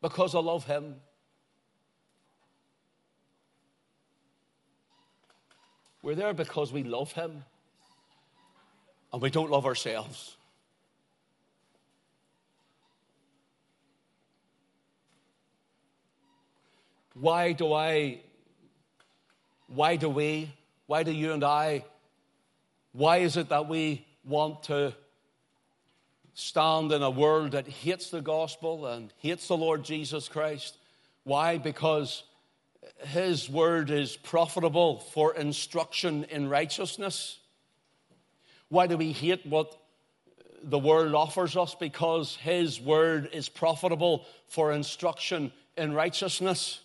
Because 0.00 0.34
I 0.34 0.38
love 0.38 0.64
Him. 0.64 0.96
We're 6.04 6.14
there 6.14 6.34
because 6.34 6.70
we 6.70 6.82
love 6.82 7.12
Him 7.12 7.44
and 9.10 9.22
we 9.22 9.30
don't 9.30 9.50
love 9.50 9.64
ourselves. 9.64 10.36
Why 17.14 17.52
do 17.52 17.72
I, 17.72 18.20
why 19.68 19.96
do 19.96 20.10
we, 20.10 20.52
why 20.84 21.04
do 21.04 21.10
you 21.10 21.32
and 21.32 21.42
I, 21.42 21.86
why 22.92 23.18
is 23.18 23.38
it 23.38 23.48
that 23.48 23.66
we 23.66 24.04
want 24.26 24.64
to 24.64 24.92
stand 26.34 26.92
in 26.92 27.02
a 27.02 27.08
world 27.08 27.52
that 27.52 27.66
hates 27.66 28.10
the 28.10 28.20
gospel 28.20 28.88
and 28.88 29.10
hates 29.20 29.48
the 29.48 29.56
Lord 29.56 29.82
Jesus 29.82 30.28
Christ? 30.28 30.76
Why? 31.22 31.56
Because 31.56 32.24
his 33.06 33.48
word 33.48 33.90
is 33.90 34.16
profitable 34.16 35.00
for 35.00 35.34
instruction 35.34 36.24
in 36.24 36.48
righteousness. 36.48 37.38
Why 38.68 38.86
do 38.86 38.96
we 38.96 39.12
hate 39.12 39.46
what 39.46 39.76
the 40.62 40.78
world 40.78 41.14
offers 41.14 41.56
us? 41.56 41.74
Because 41.74 42.36
His 42.36 42.80
word 42.80 43.28
is 43.32 43.48
profitable 43.48 44.26
for 44.48 44.72
instruction 44.72 45.52
in 45.76 45.92
righteousness. 45.92 46.80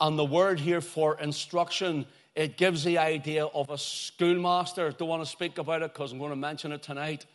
And 0.00 0.18
the 0.18 0.24
word 0.24 0.58
here 0.58 0.80
for 0.80 1.18
instruction, 1.20 2.06
it 2.34 2.56
gives 2.56 2.84
the 2.84 2.98
idea 2.98 3.44
of 3.44 3.70
a 3.70 3.76
schoolmaster. 3.76 4.90
Don't 4.92 5.08
want 5.08 5.22
to 5.22 5.30
speak 5.30 5.58
about 5.58 5.82
it 5.82 5.92
because 5.92 6.12
I'm 6.12 6.18
going 6.18 6.30
to 6.30 6.36
mention 6.36 6.72
it 6.72 6.82
tonight. 6.82 7.26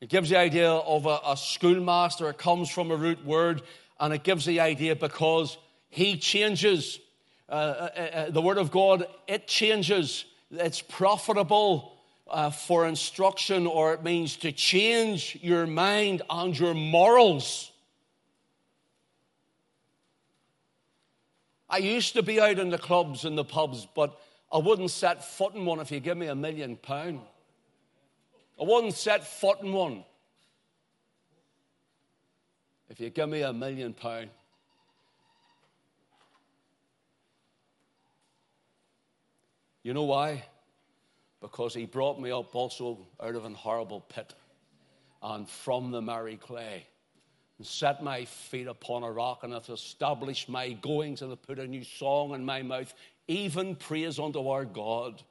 It 0.00 0.10
gives 0.10 0.28
the 0.28 0.36
idea 0.36 0.70
of 0.70 1.06
a, 1.06 1.20
a 1.24 1.36
schoolmaster. 1.36 2.28
It 2.28 2.36
comes 2.36 2.68
from 2.68 2.90
a 2.90 2.96
root 2.96 3.24
word, 3.24 3.62
and 4.00 4.12
it 4.12 4.24
gives 4.24 4.44
the 4.44 4.60
idea 4.60 4.96
because 4.96 5.56
he 5.96 6.18
changes. 6.18 7.00
Uh, 7.48 7.52
uh, 7.52 8.00
uh, 8.00 8.30
the 8.30 8.42
Word 8.42 8.58
of 8.58 8.70
God, 8.70 9.06
it 9.26 9.48
changes. 9.48 10.26
It's 10.50 10.82
profitable 10.82 11.96
uh, 12.28 12.50
for 12.50 12.86
instruction, 12.86 13.66
or 13.66 13.94
it 13.94 14.02
means 14.02 14.36
to 14.38 14.52
change 14.52 15.38
your 15.40 15.66
mind 15.66 16.20
and 16.28 16.58
your 16.58 16.74
morals. 16.74 17.72
I 21.70 21.78
used 21.78 22.12
to 22.12 22.22
be 22.22 22.42
out 22.42 22.58
in 22.58 22.68
the 22.68 22.76
clubs 22.76 23.24
and 23.24 23.38
the 23.38 23.44
pubs, 23.44 23.88
but 23.94 24.20
I 24.52 24.58
wouldn't 24.58 24.90
set 24.90 25.24
foot 25.24 25.54
in 25.54 25.64
one 25.64 25.80
if 25.80 25.90
you 25.90 26.00
give 26.00 26.18
me 26.18 26.26
a 26.26 26.34
million 26.34 26.76
pound. 26.76 27.20
I 28.60 28.64
wouldn't 28.64 28.96
set 28.96 29.26
foot 29.26 29.62
in 29.62 29.72
one 29.72 30.04
if 32.90 33.00
you 33.00 33.08
give 33.08 33.30
me 33.30 33.40
a 33.40 33.54
million 33.54 33.94
pound. 33.94 34.28
You 39.86 39.94
know 39.94 40.02
why? 40.02 40.44
Because 41.40 41.72
he 41.72 41.86
brought 41.86 42.20
me 42.20 42.32
up 42.32 42.56
also 42.56 43.06
out 43.22 43.36
of 43.36 43.44
an 43.44 43.54
horrible 43.54 44.00
pit 44.00 44.34
and 45.22 45.48
from 45.48 45.92
the 45.92 46.02
miry 46.02 46.38
clay 46.38 46.84
and 47.56 47.64
set 47.64 48.02
my 48.02 48.24
feet 48.24 48.66
upon 48.66 49.04
a 49.04 49.12
rock 49.12 49.44
and 49.44 49.52
hath 49.52 49.70
established 49.70 50.48
my 50.48 50.72
goings 50.72 51.22
and 51.22 51.30
hath 51.30 51.42
put 51.42 51.60
a 51.60 51.68
new 51.68 51.84
song 51.84 52.34
in 52.34 52.44
my 52.44 52.62
mouth, 52.62 52.92
even 53.28 53.76
praise 53.76 54.18
unto 54.18 54.48
our 54.48 54.64
God. 54.64 55.22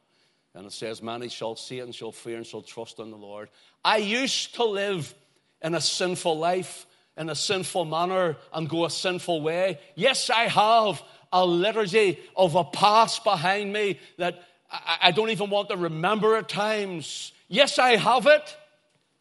And 0.53 0.65
it 0.65 0.71
says, 0.71 1.03
Many 1.03 1.27
shall 1.27 1.57
see 1.57 1.79
it 1.79 1.83
and 1.83 1.93
shall 1.93 2.13
fear 2.13 2.37
and 2.37 2.47
shall 2.47 2.61
trust 2.61 2.99
in 2.99 3.11
the 3.11 3.17
Lord. 3.17 3.49
I 3.83 3.97
used 3.97 4.55
to 4.55 4.63
live 4.63 5.13
in 5.61 5.75
a 5.75 5.81
sinful 5.81 6.39
life, 6.39 6.85
in 7.17 7.29
a 7.29 7.35
sinful 7.35 7.83
manner, 7.83 8.37
and 8.53 8.69
go 8.69 8.85
a 8.85 8.89
sinful 8.89 9.41
way. 9.41 9.79
Yes, 9.95 10.29
I 10.29 10.43
have 10.43 11.03
a 11.35 11.45
liturgy 11.45 12.17
of 12.37 12.55
a 12.55 12.63
past 12.63 13.25
behind 13.25 13.73
me 13.73 13.99
that 14.17 14.41
I, 14.71 14.97
I 15.03 15.11
don't 15.11 15.29
even 15.31 15.49
want 15.49 15.67
to 15.67 15.75
remember 15.75 16.37
at 16.37 16.47
times. 16.47 17.33
Yes, 17.49 17.77
I 17.77 17.97
have 17.97 18.25
it, 18.25 18.57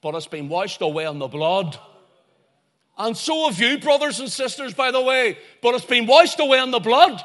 but 0.01 0.15
it's 0.15 0.29
been 0.29 0.49
washed 0.49 0.81
away 0.81 1.07
in 1.07 1.19
the 1.19 1.27
blood. 1.27 1.77
And 2.97 3.17
so 3.17 3.49
have 3.49 3.59
you, 3.59 3.79
brothers 3.79 4.21
and 4.21 4.31
sisters, 4.31 4.75
by 4.75 4.93
the 4.93 5.03
way, 5.03 5.39
but 5.61 5.75
it's 5.75 5.85
been 5.85 6.07
washed 6.07 6.39
away 6.39 6.61
in 6.61 6.71
the 6.71 6.79
blood. 6.79 7.21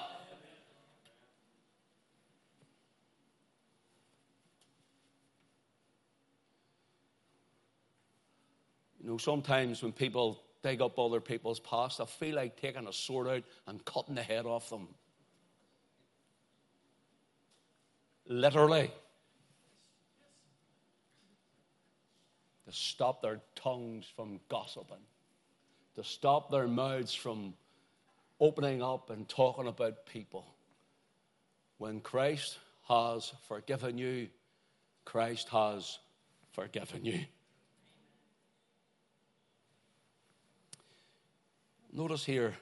You 9.03 9.11
know, 9.11 9.17
sometimes 9.19 9.83
when 9.83 9.91
people 9.91 10.41
dig 10.61 10.81
up 10.81 10.99
other 10.99 11.21
people's 11.21 11.59
past. 11.59 12.01
I 12.01 12.05
feel 12.05 12.35
like 12.35 12.59
taking 12.59 12.87
a 12.87 12.93
sword 12.93 13.27
out 13.27 13.43
and 13.67 13.83
cutting 13.85 14.15
the 14.15 14.23
head 14.23 14.45
off 14.45 14.69
them. 14.69 14.87
Literally. 18.27 18.91
To 22.65 22.71
stop 22.75 23.21
their 23.21 23.41
tongues 23.55 24.05
from 24.15 24.39
gossiping, 24.47 24.97
to 25.95 26.03
stop 26.03 26.51
their 26.51 26.67
mouths 26.67 27.15
from 27.15 27.55
opening 28.39 28.83
up 28.83 29.09
and 29.09 29.27
talking 29.27 29.67
about 29.67 30.05
people. 30.05 30.45
When 31.79 31.99
Christ 31.99 32.59
has 32.87 33.33
forgiven 33.47 33.97
you, 33.97 34.27
Christ 35.03 35.49
has 35.49 35.97
forgiven 36.51 37.05
you. 37.05 37.25
Notice 41.99 42.23
here, 42.23 42.53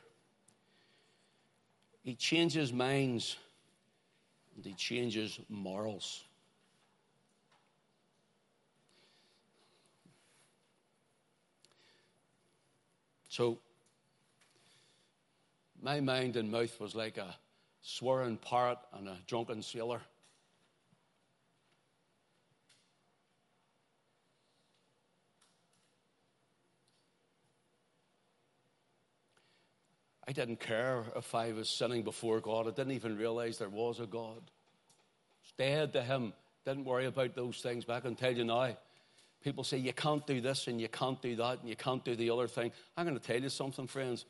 he 2.02 2.16
changes 2.16 2.74
minds 2.74 3.38
and 4.56 4.66
he 4.66 4.74
changes 4.74 5.40
morals. 5.48 6.24
So, 13.30 13.60
my 15.84 16.00
mind 16.00 16.36
and 16.36 16.50
mouth 16.50 16.80
was 16.80 16.96
like 16.96 17.18
a 17.18 17.36
swearing 17.84 18.38
parrot 18.38 18.80
and 18.92 19.08
a 19.08 19.20
drunken 19.28 19.62
sailor. 19.62 20.02
I 30.28 30.34
didn't 30.34 30.60
care 30.60 31.06
if 31.16 31.34
I 31.34 31.54
was 31.54 31.70
sinning 31.70 32.04
before 32.04 32.42
God. 32.42 32.68
I 32.68 32.72
didn't 32.72 32.92
even 32.92 33.18
realize 33.18 33.58
there 33.58 33.70
was 33.70 34.02
a 34.02 34.06
God. 34.06 34.42
It's 35.42 35.54
dead 35.58 35.94
to 35.94 36.04
Him. 36.04 36.34
Didn't 36.66 36.84
worry 36.84 37.06
about 37.06 37.34
those 37.34 37.62
things. 37.62 37.86
But 37.86 37.94
I 37.94 38.00
can 38.02 38.16
tell 38.16 38.36
you 38.36 38.44
now, 38.44 38.76
people 39.42 39.64
say 39.64 39.78
you 39.78 39.94
can't 39.94 40.28
do 40.28 40.42
this 40.42 40.68
and 40.68 40.82
you 40.82 40.90
can't 40.90 41.22
do 41.22 41.38
that 41.38 41.62
and 41.62 41.70
you 41.70 41.78
can't 41.78 42.04
do 42.04 42.18
the 42.18 42.30
other 42.30 42.48
thing. 42.48 42.74
I'm 42.98 43.06
going 43.06 43.18
to 43.18 43.26
tell 43.26 43.42
you 43.42 43.48
something, 43.48 43.88
friends. 43.88 44.26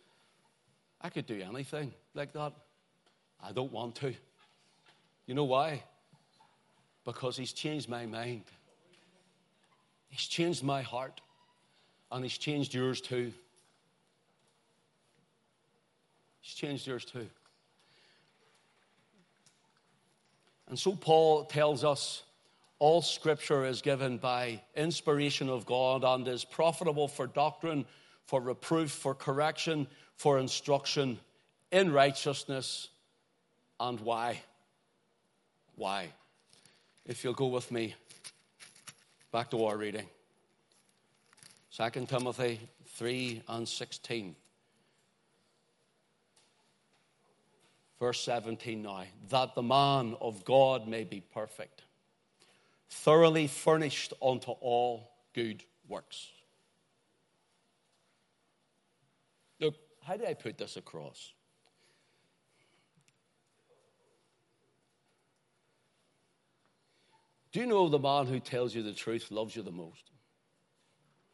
I 1.01 1.09
could 1.09 1.25
do 1.25 1.41
anything 1.41 1.91
like 2.13 2.31
that. 2.33 2.53
I 3.43 3.51
don't 3.51 3.71
want 3.71 3.95
to. 3.95 4.13
You 5.25 5.33
know 5.33 5.45
why? 5.45 5.81
Because 7.05 7.37
He's 7.37 7.53
changed 7.53 7.89
my 7.89 8.05
mind. 8.05 8.43
He's 10.09 10.27
changed 10.27 10.63
my 10.63 10.83
heart. 10.83 11.21
And 12.11 12.23
He's 12.23 12.37
changed 12.37 12.75
yours 12.75 13.01
too. 13.01 13.33
He's 16.47 16.55
changed 16.55 16.87
yours 16.87 17.03
too. 17.03 17.27
And 20.69 20.79
so 20.79 20.93
Paul 20.93 21.43
tells 21.43 21.83
us 21.83 22.23
all 22.79 23.01
scripture 23.01 23.65
is 23.65 23.81
given 23.81 24.17
by 24.17 24.61
inspiration 24.73 25.49
of 25.49 25.65
God 25.65 26.05
and 26.05 26.25
is 26.25 26.45
profitable 26.45 27.09
for 27.09 27.27
doctrine, 27.27 27.85
for 28.27 28.39
reproof, 28.39 28.91
for 28.91 29.13
correction, 29.13 29.87
for 30.15 30.39
instruction 30.39 31.19
in 31.69 31.91
righteousness. 31.91 32.87
And 33.77 33.99
why? 33.99 34.39
Why? 35.75 36.13
If 37.05 37.25
you'll 37.25 37.33
go 37.33 37.47
with 37.47 37.71
me 37.73 37.93
back 39.33 39.51
to 39.51 39.65
our 39.65 39.75
reading 39.75 40.05
2 41.75 42.05
Timothy 42.05 42.61
3 42.85 43.41
and 43.49 43.67
16. 43.67 44.35
Verse 47.99 48.21
17 48.21 48.83
now, 48.83 49.05
that 49.29 49.55
the 49.55 49.63
man 49.63 50.15
of 50.21 50.45
God 50.45 50.87
may 50.87 51.03
be 51.03 51.19
perfect, 51.19 51.81
thoroughly 52.89 53.47
furnished 53.47 54.13
unto 54.21 54.51
all 54.51 55.11
good 55.33 55.63
works. 55.87 56.27
Look, 59.59 59.75
how 60.03 60.17
do 60.17 60.25
I 60.25 60.35
put 60.35 60.57
this 60.57 60.77
across? 60.77 61.33
Do 67.51 67.59
you 67.61 67.65
know 67.65 67.89
the 67.89 67.97
man 67.97 68.27
who 68.27 68.39
tells 68.39 68.75
you 68.75 68.83
the 68.83 68.93
truth 68.93 69.31
loves 69.31 69.55
you 69.55 69.63
the 69.63 69.71
most? 69.71 70.11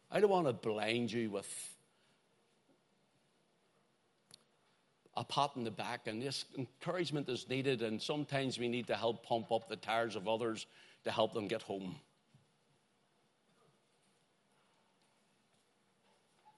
I 0.09 0.21
don't 0.21 0.29
want 0.29 0.47
to 0.47 0.53
blind 0.53 1.11
you 1.11 1.29
with 1.29 1.72
a 5.15 5.23
pat 5.23 5.51
in 5.55 5.63
the 5.63 5.71
back, 5.71 6.07
and 6.07 6.21
this 6.21 6.45
encouragement 6.57 7.29
is 7.29 7.47
needed, 7.47 7.81
and 7.81 8.01
sometimes 8.01 8.57
we 8.57 8.67
need 8.67 8.87
to 8.87 8.95
help 8.95 9.25
pump 9.25 9.51
up 9.51 9.69
the 9.69 9.75
tires 9.75 10.15
of 10.15 10.27
others 10.27 10.65
to 11.03 11.11
help 11.11 11.33
them 11.33 11.47
get 11.47 11.61
home. 11.61 11.95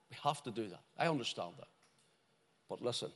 We 0.10 0.18
have 0.24 0.42
to 0.44 0.52
do 0.52 0.68
that. 0.70 0.82
I 0.98 1.08
understand 1.08 1.54
that. 1.58 1.68
But 2.70 2.82
listen. 2.82 3.12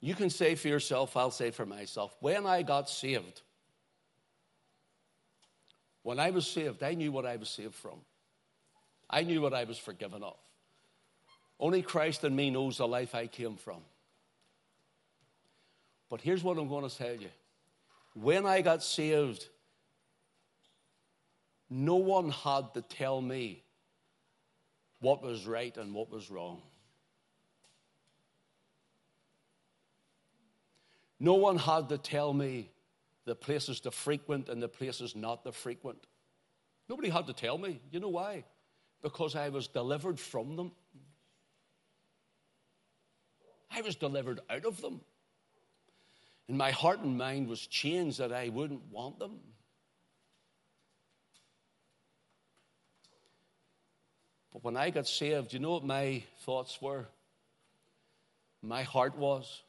You 0.00 0.14
can 0.14 0.28
say 0.28 0.54
for 0.54 0.68
yourself, 0.68 1.16
I'll 1.16 1.30
say 1.30 1.50
for 1.50 1.64
myself. 1.64 2.14
When 2.20 2.44
I 2.44 2.62
got 2.62 2.90
saved, 2.90 3.40
when 6.02 6.18
I 6.18 6.30
was 6.30 6.46
saved, 6.46 6.82
I 6.82 6.92
knew 6.92 7.10
what 7.10 7.24
I 7.24 7.36
was 7.36 7.48
saved 7.48 7.74
from. 7.74 8.00
I 9.14 9.22
knew 9.22 9.40
what 9.40 9.54
I 9.54 9.62
was 9.62 9.78
forgiven 9.78 10.24
of. 10.24 10.36
Only 11.60 11.82
Christ 11.82 12.24
in 12.24 12.34
me 12.34 12.50
knows 12.50 12.78
the 12.78 12.88
life 12.88 13.14
I 13.14 13.28
came 13.28 13.54
from. 13.54 13.80
But 16.10 16.20
here's 16.20 16.42
what 16.42 16.58
I'm 16.58 16.68
going 16.68 16.88
to 16.88 16.96
tell 16.96 17.14
you. 17.14 17.28
When 18.14 18.44
I 18.44 18.60
got 18.60 18.82
saved, 18.82 19.46
no 21.70 21.94
one 21.94 22.30
had 22.30 22.74
to 22.74 22.82
tell 22.82 23.20
me 23.20 23.62
what 25.00 25.22
was 25.22 25.46
right 25.46 25.76
and 25.76 25.94
what 25.94 26.10
was 26.10 26.28
wrong. 26.28 26.60
No 31.20 31.34
one 31.34 31.56
had 31.56 31.88
to 31.90 31.98
tell 31.98 32.32
me 32.32 32.68
the 33.26 33.36
places 33.36 33.78
to 33.80 33.92
frequent 33.92 34.48
and 34.48 34.60
the 34.60 34.68
places 34.68 35.14
not 35.14 35.44
to 35.44 35.52
frequent. 35.52 36.04
Nobody 36.88 37.10
had 37.10 37.28
to 37.28 37.32
tell 37.32 37.58
me. 37.58 37.80
You 37.92 38.00
know 38.00 38.08
why? 38.08 38.42
Because 39.04 39.36
I 39.36 39.50
was 39.50 39.68
delivered 39.68 40.18
from 40.18 40.56
them. 40.56 40.72
I 43.70 43.82
was 43.82 43.96
delivered 43.96 44.40
out 44.48 44.64
of 44.64 44.80
them. 44.80 45.02
And 46.48 46.56
my 46.56 46.70
heart 46.70 47.00
and 47.00 47.18
mind 47.18 47.46
was 47.46 47.66
changed 47.66 48.18
that 48.18 48.32
I 48.32 48.48
wouldn't 48.48 48.80
want 48.90 49.18
them. 49.18 49.40
But 54.54 54.64
when 54.64 54.76
I 54.76 54.88
got 54.88 55.06
saved, 55.06 55.52
you 55.52 55.58
know 55.58 55.72
what 55.72 55.84
my 55.84 56.22
thoughts 56.40 56.80
were? 56.80 57.04
My 58.62 58.84
heart 58.84 59.18
was, 59.18 59.60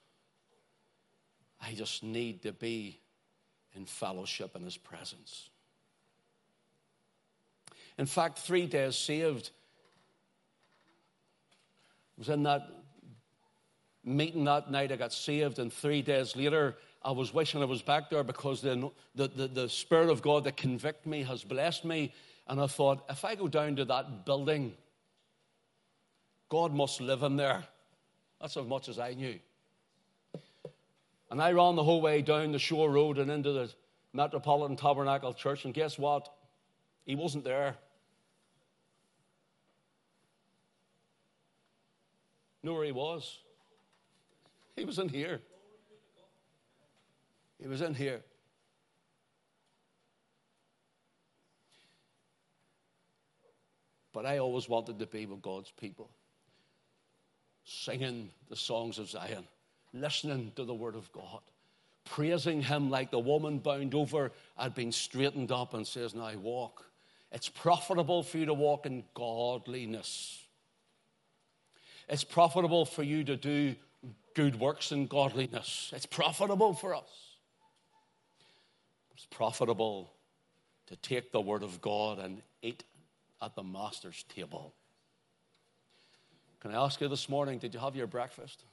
I 1.61 1.73
just 1.73 2.03
need 2.03 2.43
to 2.43 2.53
be 2.53 3.01
in 3.75 3.85
fellowship 3.85 4.55
in 4.55 4.63
His 4.63 4.77
presence. 4.77 5.49
In 7.97 8.05
fact, 8.05 8.39
three 8.39 8.65
days 8.65 8.95
saved. 8.95 9.51
I 12.17 12.19
was 12.19 12.29
in 12.29 12.43
that 12.43 12.67
meeting 14.03 14.43
that 14.45 14.69
night. 14.69 14.91
I 14.91 14.95
got 14.95 15.13
saved, 15.13 15.59
and 15.59 15.71
three 15.71 16.01
days 16.01 16.35
later, 16.35 16.75
I 17.03 17.11
was 17.11 17.33
wishing 17.33 17.61
I 17.61 17.65
was 17.65 17.81
back 17.81 18.09
there 18.09 18.23
because 18.23 18.61
the, 18.61 18.91
the, 19.15 19.27
the, 19.27 19.47
the 19.47 19.69
Spirit 19.69 20.09
of 20.09 20.21
God 20.21 20.43
that 20.45 20.57
convict 20.57 21.05
me 21.05 21.23
has 21.23 21.43
blessed 21.43 21.85
me. 21.85 22.13
And 22.47 22.59
I 22.59 22.67
thought, 22.67 23.05
if 23.09 23.23
I 23.25 23.35
go 23.35 23.47
down 23.47 23.75
to 23.77 23.85
that 23.85 24.25
building, 24.25 24.73
God 26.49 26.73
must 26.73 27.01
live 27.01 27.23
in 27.23 27.37
there. 27.37 27.63
That's 28.39 28.57
as 28.57 28.65
much 28.65 28.89
as 28.89 28.99
I 28.99 29.13
knew. 29.13 29.39
And 31.31 31.41
I 31.41 31.51
ran 31.51 31.75
the 31.75 31.83
whole 31.83 32.01
way 32.01 32.21
down 32.21 32.51
the 32.51 32.59
shore 32.59 32.91
road 32.91 33.17
and 33.17 33.31
into 33.31 33.51
the 33.51 33.71
Metropolitan 34.13 34.77
Tabernacle 34.77 35.33
Church, 35.33 35.65
and 35.65 35.73
guess 35.73 35.97
what? 35.97 36.31
He 37.05 37.15
wasn't 37.15 37.43
there. 37.43 37.75
Know 42.65 42.73
where 42.73 42.85
he 42.85 42.91
was? 42.91 43.39
He 44.75 44.83
was 44.83 44.99
in 44.99 45.07
here. 45.09 45.39
He 47.61 47.67
was 47.67 47.81
in 47.81 47.93
here. 47.93 48.21
But 54.11 54.25
I 54.25 54.37
always 54.37 54.69
wanted 54.69 54.99
to 54.99 55.05
be 55.05 55.25
with 55.25 55.41
God's 55.41 55.71
people, 55.71 56.09
singing 57.65 58.29
the 58.49 58.55
songs 58.55 58.97
of 58.97 59.09
Zion, 59.09 59.45
listening 59.93 60.53
to 60.55 60.63
the 60.63 60.73
Word 60.73 60.95
of 60.95 61.11
God, 61.11 61.41
praising 62.05 62.61
Him 62.61 62.89
like 62.89 63.11
the 63.11 63.19
woman 63.19 63.59
bound 63.59 63.93
over 63.93 64.31
had 64.57 64.73
been 64.73 64.93
straightened 64.93 65.51
up 65.51 65.73
and 65.73 65.85
says, 65.85 66.15
Now 66.15 66.31
walk 66.37 66.85
It's 67.31 67.49
profitable 67.49 68.23
for 68.23 68.37
you 68.37 68.45
to 68.45 68.53
walk 68.53 68.85
in 68.85 69.03
godliness. 69.13 70.44
It's 72.07 72.23
profitable 72.23 72.85
for 72.85 73.03
you 73.03 73.23
to 73.23 73.35
do 73.35 73.75
good 74.35 74.59
works 74.59 74.91
in 74.91 75.07
godliness. 75.07 75.91
It's 75.95 76.05
profitable 76.05 76.73
for 76.73 76.93
us. 76.93 77.09
It's 79.13 79.25
profitable 79.25 80.11
to 80.87 80.95
take 80.97 81.31
the 81.31 81.41
Word 81.41 81.63
of 81.63 81.81
God 81.81 82.19
and 82.19 82.41
eat 82.61 82.83
at 83.41 83.55
the 83.55 83.63
Master's 83.63 84.23
table. 84.23 84.73
Can 86.59 86.71
I 86.71 86.83
ask 86.83 86.99
you 87.01 87.07
this 87.07 87.29
morning, 87.29 87.59
did 87.59 87.73
you 87.73 87.79
have 87.79 87.95
your 87.95 88.07
breakfast? 88.07 88.63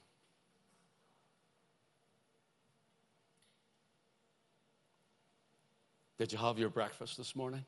Did 6.17 6.31
you 6.31 6.37
have 6.37 6.59
your 6.59 6.69
breakfast 6.69 7.17
this 7.17 7.35
morning? 7.35 7.65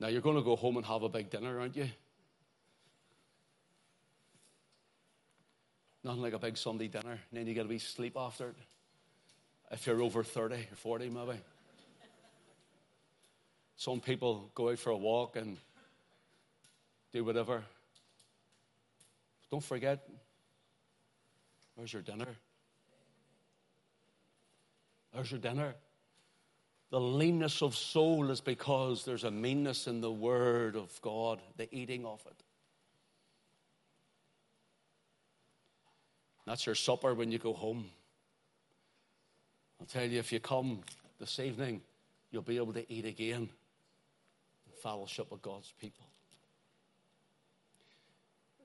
Now 0.00 0.08
you're 0.08 0.20
going 0.20 0.36
to 0.36 0.42
go 0.42 0.56
home 0.56 0.76
and 0.76 0.86
have 0.86 1.02
a 1.02 1.08
big 1.08 1.30
dinner, 1.30 1.58
aren't 1.58 1.76
you? 1.76 1.88
Nothing 6.04 6.22
like 6.22 6.32
a 6.32 6.38
big 6.38 6.56
Sunday 6.56 6.88
dinner, 6.88 7.10
and 7.10 7.20
then 7.32 7.46
you 7.46 7.54
get 7.54 7.66
a 7.66 7.68
wee 7.68 7.78
sleep 7.78 8.16
after 8.16 8.48
it. 8.48 8.56
If 9.70 9.86
you're 9.86 10.02
over 10.02 10.24
30 10.24 10.54
or 10.54 10.76
40, 10.76 11.10
maybe. 11.10 11.38
Some 13.76 14.00
people 14.00 14.50
go 14.54 14.70
out 14.70 14.78
for 14.78 14.90
a 14.90 14.96
walk 14.96 15.36
and 15.36 15.56
do 17.12 17.24
whatever. 17.24 17.62
Don't 19.50 19.62
forget, 19.62 20.06
where's 21.74 21.92
your 21.92 22.02
dinner? 22.02 22.36
Where's 25.12 25.30
your 25.30 25.40
dinner? 25.40 25.74
The 26.90 27.00
leanness 27.00 27.62
of 27.62 27.76
soul 27.76 28.30
is 28.30 28.40
because 28.40 29.04
there's 29.04 29.24
a 29.24 29.30
meanness 29.30 29.86
in 29.86 30.00
the 30.00 30.10
Word 30.10 30.74
of 30.74 31.00
God, 31.02 31.40
the 31.56 31.72
eating 31.74 32.06
of 32.06 32.20
it. 32.26 32.42
That's 36.48 36.64
your 36.64 36.74
supper 36.74 37.12
when 37.12 37.30
you 37.30 37.36
go 37.36 37.52
home. 37.52 37.90
I'll 39.78 39.86
tell 39.86 40.06
you, 40.06 40.18
if 40.18 40.32
you 40.32 40.40
come 40.40 40.80
this 41.20 41.38
evening, 41.40 41.82
you'll 42.30 42.40
be 42.40 42.56
able 42.56 42.72
to 42.72 42.90
eat 42.90 43.04
again 43.04 43.50
fellowship 44.82 45.30
with 45.30 45.42
God's 45.42 45.70
people. 45.78 46.06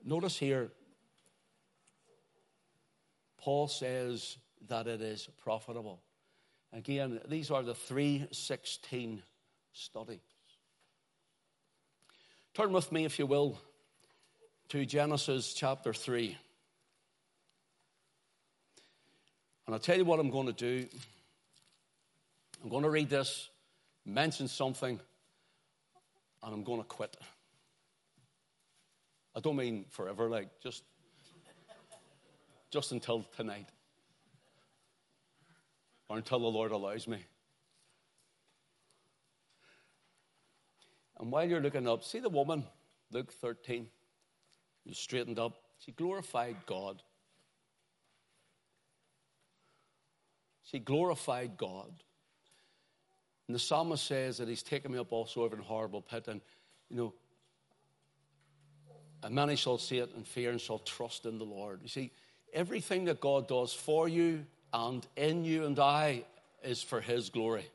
Notice 0.02 0.38
here, 0.38 0.70
Paul 3.36 3.68
says 3.68 4.38
that 4.68 4.86
it 4.86 5.02
is 5.02 5.28
profitable. 5.42 6.00
Again, 6.72 7.20
these 7.28 7.50
are 7.50 7.62
the 7.62 7.74
316 7.74 9.22
studies. 9.74 10.20
Turn 12.54 12.72
with 12.72 12.90
me, 12.90 13.04
if 13.04 13.18
you 13.18 13.26
will, 13.26 13.58
to 14.70 14.86
Genesis 14.86 15.52
chapter 15.52 15.92
3. 15.92 16.38
And 19.66 19.74
I'll 19.74 19.80
tell 19.80 19.96
you 19.96 20.04
what 20.04 20.20
I'm 20.20 20.30
going 20.30 20.46
to 20.46 20.52
do. 20.52 20.86
I'm 22.62 22.68
going 22.68 22.82
to 22.82 22.90
read 22.90 23.08
this, 23.10 23.48
mention 24.04 24.48
something, 24.48 25.00
and 26.42 26.54
I'm 26.54 26.64
going 26.64 26.80
to 26.80 26.86
quit. 26.86 27.16
I 29.36 29.40
don't 29.40 29.56
mean 29.56 29.84
forever, 29.90 30.28
like 30.28 30.48
just, 30.62 30.84
just 32.70 32.92
until 32.92 33.24
tonight 33.36 33.66
or 36.08 36.18
until 36.18 36.38
the 36.38 36.46
Lord 36.46 36.70
allows 36.70 37.08
me. 37.08 37.24
And 41.18 41.30
while 41.30 41.48
you're 41.48 41.60
looking 41.60 41.88
up, 41.88 42.04
see 42.04 42.18
the 42.18 42.28
woman, 42.28 42.64
Luke 43.10 43.32
13, 43.32 43.88
who 44.86 44.92
straightened 44.92 45.38
up. 45.38 45.56
She 45.78 45.92
glorified 45.92 46.56
God. 46.66 47.02
She 50.64 50.78
glorified 50.78 51.56
God. 51.56 51.92
And 53.46 53.54
the 53.54 53.58
psalmist 53.58 54.06
says 54.06 54.38
that 54.38 54.48
he's 54.48 54.62
taken 54.62 54.92
me 54.92 54.98
up 54.98 55.12
also 55.12 55.42
over 55.42 55.54
an 55.54 55.62
horrible 55.62 56.00
pit. 56.00 56.28
And, 56.28 56.40
you 56.88 56.96
know, 56.96 57.14
and 59.22 59.34
many 59.34 59.56
shall 59.56 59.78
see 59.78 59.98
it 59.98 60.10
and 60.14 60.26
fear 60.26 60.50
and 60.50 60.60
shall 60.60 60.78
trust 60.78 61.26
in 61.26 61.38
the 61.38 61.44
Lord. 61.44 61.80
You 61.82 61.88
see, 61.88 62.10
everything 62.52 63.04
that 63.06 63.20
God 63.20 63.48
does 63.48 63.72
for 63.72 64.08
you 64.08 64.44
and 64.72 65.06
in 65.16 65.44
you 65.44 65.66
and 65.66 65.78
I 65.78 66.24
is 66.62 66.82
for 66.82 67.00
His 67.00 67.28
glory. 67.28 67.66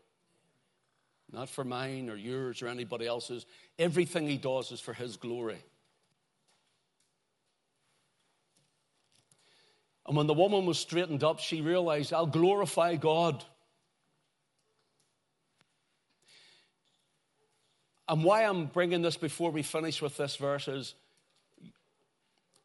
Not 1.32 1.50
for 1.50 1.64
mine 1.64 2.10
or 2.10 2.16
yours 2.16 2.62
or 2.62 2.68
anybody 2.68 3.06
else's. 3.06 3.46
Everything 3.78 4.28
He 4.28 4.38
does 4.38 4.72
is 4.72 4.80
for 4.80 4.94
His 4.94 5.16
glory. 5.18 5.64
And 10.10 10.18
when 10.18 10.26
the 10.26 10.34
woman 10.34 10.66
was 10.66 10.80
straightened 10.80 11.24
up, 11.24 11.40
she 11.40 11.62
realized, 11.62 12.14
I'll 12.14 12.26
glorify 12.26 12.96
God. 12.96 13.46
And 18.08 18.24
why 18.24 18.42
I'm 18.42 18.66
bringing 18.66 19.04
this 19.04 19.18
before 19.18 19.52
we 19.52 19.62
finish 19.62 20.02
with 20.02 20.18
this 20.18 20.36
verse 20.36 20.68
is 20.68 20.96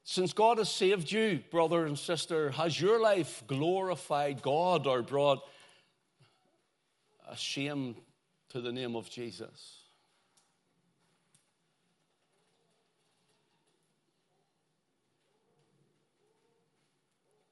since 0.04 0.32
God 0.32 0.56
has 0.56 0.70
saved 0.70 1.12
you, 1.12 1.40
brother 1.50 1.84
and 1.84 1.98
sister, 1.98 2.50
has 2.52 2.80
your 2.80 2.98
life 2.98 3.44
glorified 3.46 4.40
God 4.40 4.86
or 4.86 5.02
brought 5.02 5.42
a 7.28 7.36
shame 7.36 7.94
to 8.50 8.62
the 8.62 8.72
name 8.72 8.96
of 8.96 9.10
Jesus? 9.10 9.83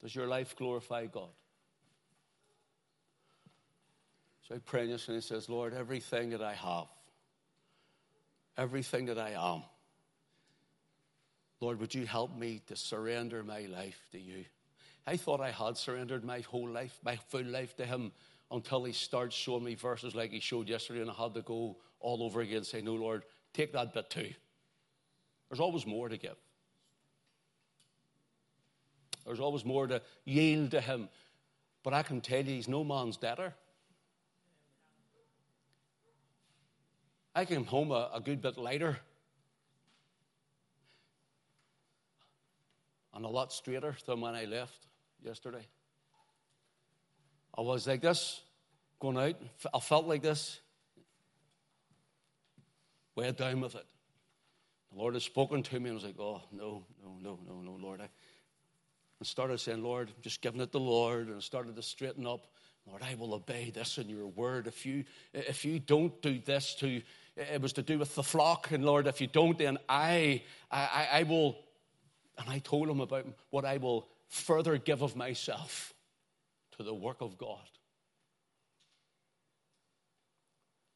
Does 0.03 0.13
your 0.13 0.27
life 0.27 0.55
glorify 0.57 1.05
God? 1.05 1.29
So 4.47 4.55
I 4.55 4.57
pray 4.57 4.83
in 4.83 4.89
this 4.89 5.07
and 5.07 5.15
he 5.15 5.21
says, 5.21 5.47
Lord, 5.47 5.73
everything 5.73 6.31
that 6.31 6.41
I 6.41 6.53
have, 6.53 6.87
everything 8.57 9.05
that 9.05 9.17
I 9.17 9.29
am, 9.29 9.63
Lord, 11.61 11.79
would 11.79 11.95
you 11.95 12.05
help 12.05 12.37
me 12.37 12.61
to 12.67 12.75
surrender 12.75 13.41
my 13.41 13.61
life 13.61 13.97
to 14.11 14.19
you? 14.19 14.43
I 15.07 15.15
thought 15.15 15.39
I 15.39 15.51
had 15.51 15.77
surrendered 15.77 16.25
my 16.25 16.41
whole 16.41 16.67
life, 16.67 16.99
my 17.05 17.15
full 17.15 17.45
life 17.45 17.77
to 17.77 17.85
Him 17.85 18.11
until 18.51 18.83
He 18.83 18.91
starts 18.91 19.33
showing 19.33 19.63
me 19.63 19.75
verses 19.75 20.13
like 20.13 20.31
He 20.31 20.41
showed 20.41 20.67
yesterday, 20.67 20.99
and 20.99 21.09
I 21.09 21.13
had 21.13 21.33
to 21.35 21.41
go 21.41 21.77
all 22.01 22.23
over 22.23 22.41
again 22.41 22.57
and 22.57 22.65
say, 22.65 22.81
No, 22.81 22.95
Lord, 22.95 23.23
take 23.53 23.71
that 23.71 23.93
bit 23.93 24.09
too. 24.09 24.33
There's 25.49 25.61
always 25.61 25.87
more 25.87 26.09
to 26.09 26.17
give. 26.17 26.35
There's 29.25 29.39
always 29.39 29.65
more 29.65 29.87
to 29.87 30.01
yield 30.25 30.71
to 30.71 30.81
Him. 30.81 31.09
But 31.83 31.93
I 31.93 32.03
can 32.03 32.21
tell 32.21 32.43
you, 32.43 32.55
He's 32.55 32.67
no 32.67 32.83
man's 32.83 33.17
debtor. 33.17 33.53
I 37.35 37.45
came 37.45 37.65
home 37.65 37.91
a, 37.91 38.11
a 38.13 38.21
good 38.21 38.41
bit 38.41 38.57
later 38.57 38.99
and 43.13 43.25
a 43.25 43.29
lot 43.29 43.51
straighter 43.53 43.95
than 44.05 44.21
when 44.21 44.35
I 44.35 44.45
left 44.45 44.87
yesterday. 45.23 45.65
I 47.55 47.61
was 47.61 47.87
like 47.87 48.01
this, 48.01 48.41
going 48.99 49.17
out. 49.17 49.35
I 49.73 49.79
felt 49.79 50.07
like 50.07 50.23
this, 50.23 50.59
way 53.15 53.31
down 53.31 53.61
with 53.61 53.75
it. 53.75 53.85
The 54.91 54.99
Lord 54.99 55.13
had 55.13 55.23
spoken 55.23 55.61
to 55.63 55.79
me, 55.79 55.89
and 55.89 55.91
I 55.91 55.93
was 55.93 56.03
like, 56.03 56.19
oh, 56.19 56.41
no, 56.51 56.83
no, 57.03 57.17
no, 57.21 57.39
no, 57.47 57.61
no, 57.61 57.77
Lord. 57.79 58.01
I, 58.01 58.09
and 59.23 59.27
started 59.29 59.57
saying, 59.57 59.81
Lord, 59.81 60.11
just 60.21 60.41
giving 60.41 60.59
it 60.59 60.65
to 60.65 60.71
the 60.73 60.79
Lord, 60.81 61.29
and 61.29 61.41
started 61.41 61.77
to 61.77 61.81
straighten 61.81 62.27
up. 62.27 62.45
Lord, 62.85 63.01
I 63.01 63.15
will 63.15 63.33
obey 63.33 63.69
this 63.69 63.97
in 63.97 64.09
your 64.09 64.27
word. 64.27 64.67
If 64.67 64.85
you, 64.85 65.05
if 65.33 65.63
you 65.63 65.79
don't 65.79 66.21
do 66.21 66.39
this 66.43 66.75
to, 66.75 67.01
it 67.37 67.61
was 67.61 67.71
to 67.73 67.81
do 67.81 67.97
with 67.97 68.15
the 68.15 68.23
flock, 68.23 68.71
and 68.71 68.83
Lord, 68.83 69.07
if 69.07 69.21
you 69.21 69.27
don't, 69.27 69.57
then 69.57 69.77
I, 69.87 70.43
I, 70.69 71.07
I 71.13 71.23
will 71.23 71.55
and 72.37 72.49
I 72.49 72.59
told 72.59 72.89
him 72.89 72.99
about 72.99 73.25
what 73.49 73.63
I 73.63 73.77
will 73.77 74.09
further 74.27 74.77
give 74.77 75.01
of 75.03 75.15
myself 75.15 75.93
to 76.75 76.83
the 76.83 76.93
work 76.93 77.21
of 77.21 77.37
God. 77.37 77.69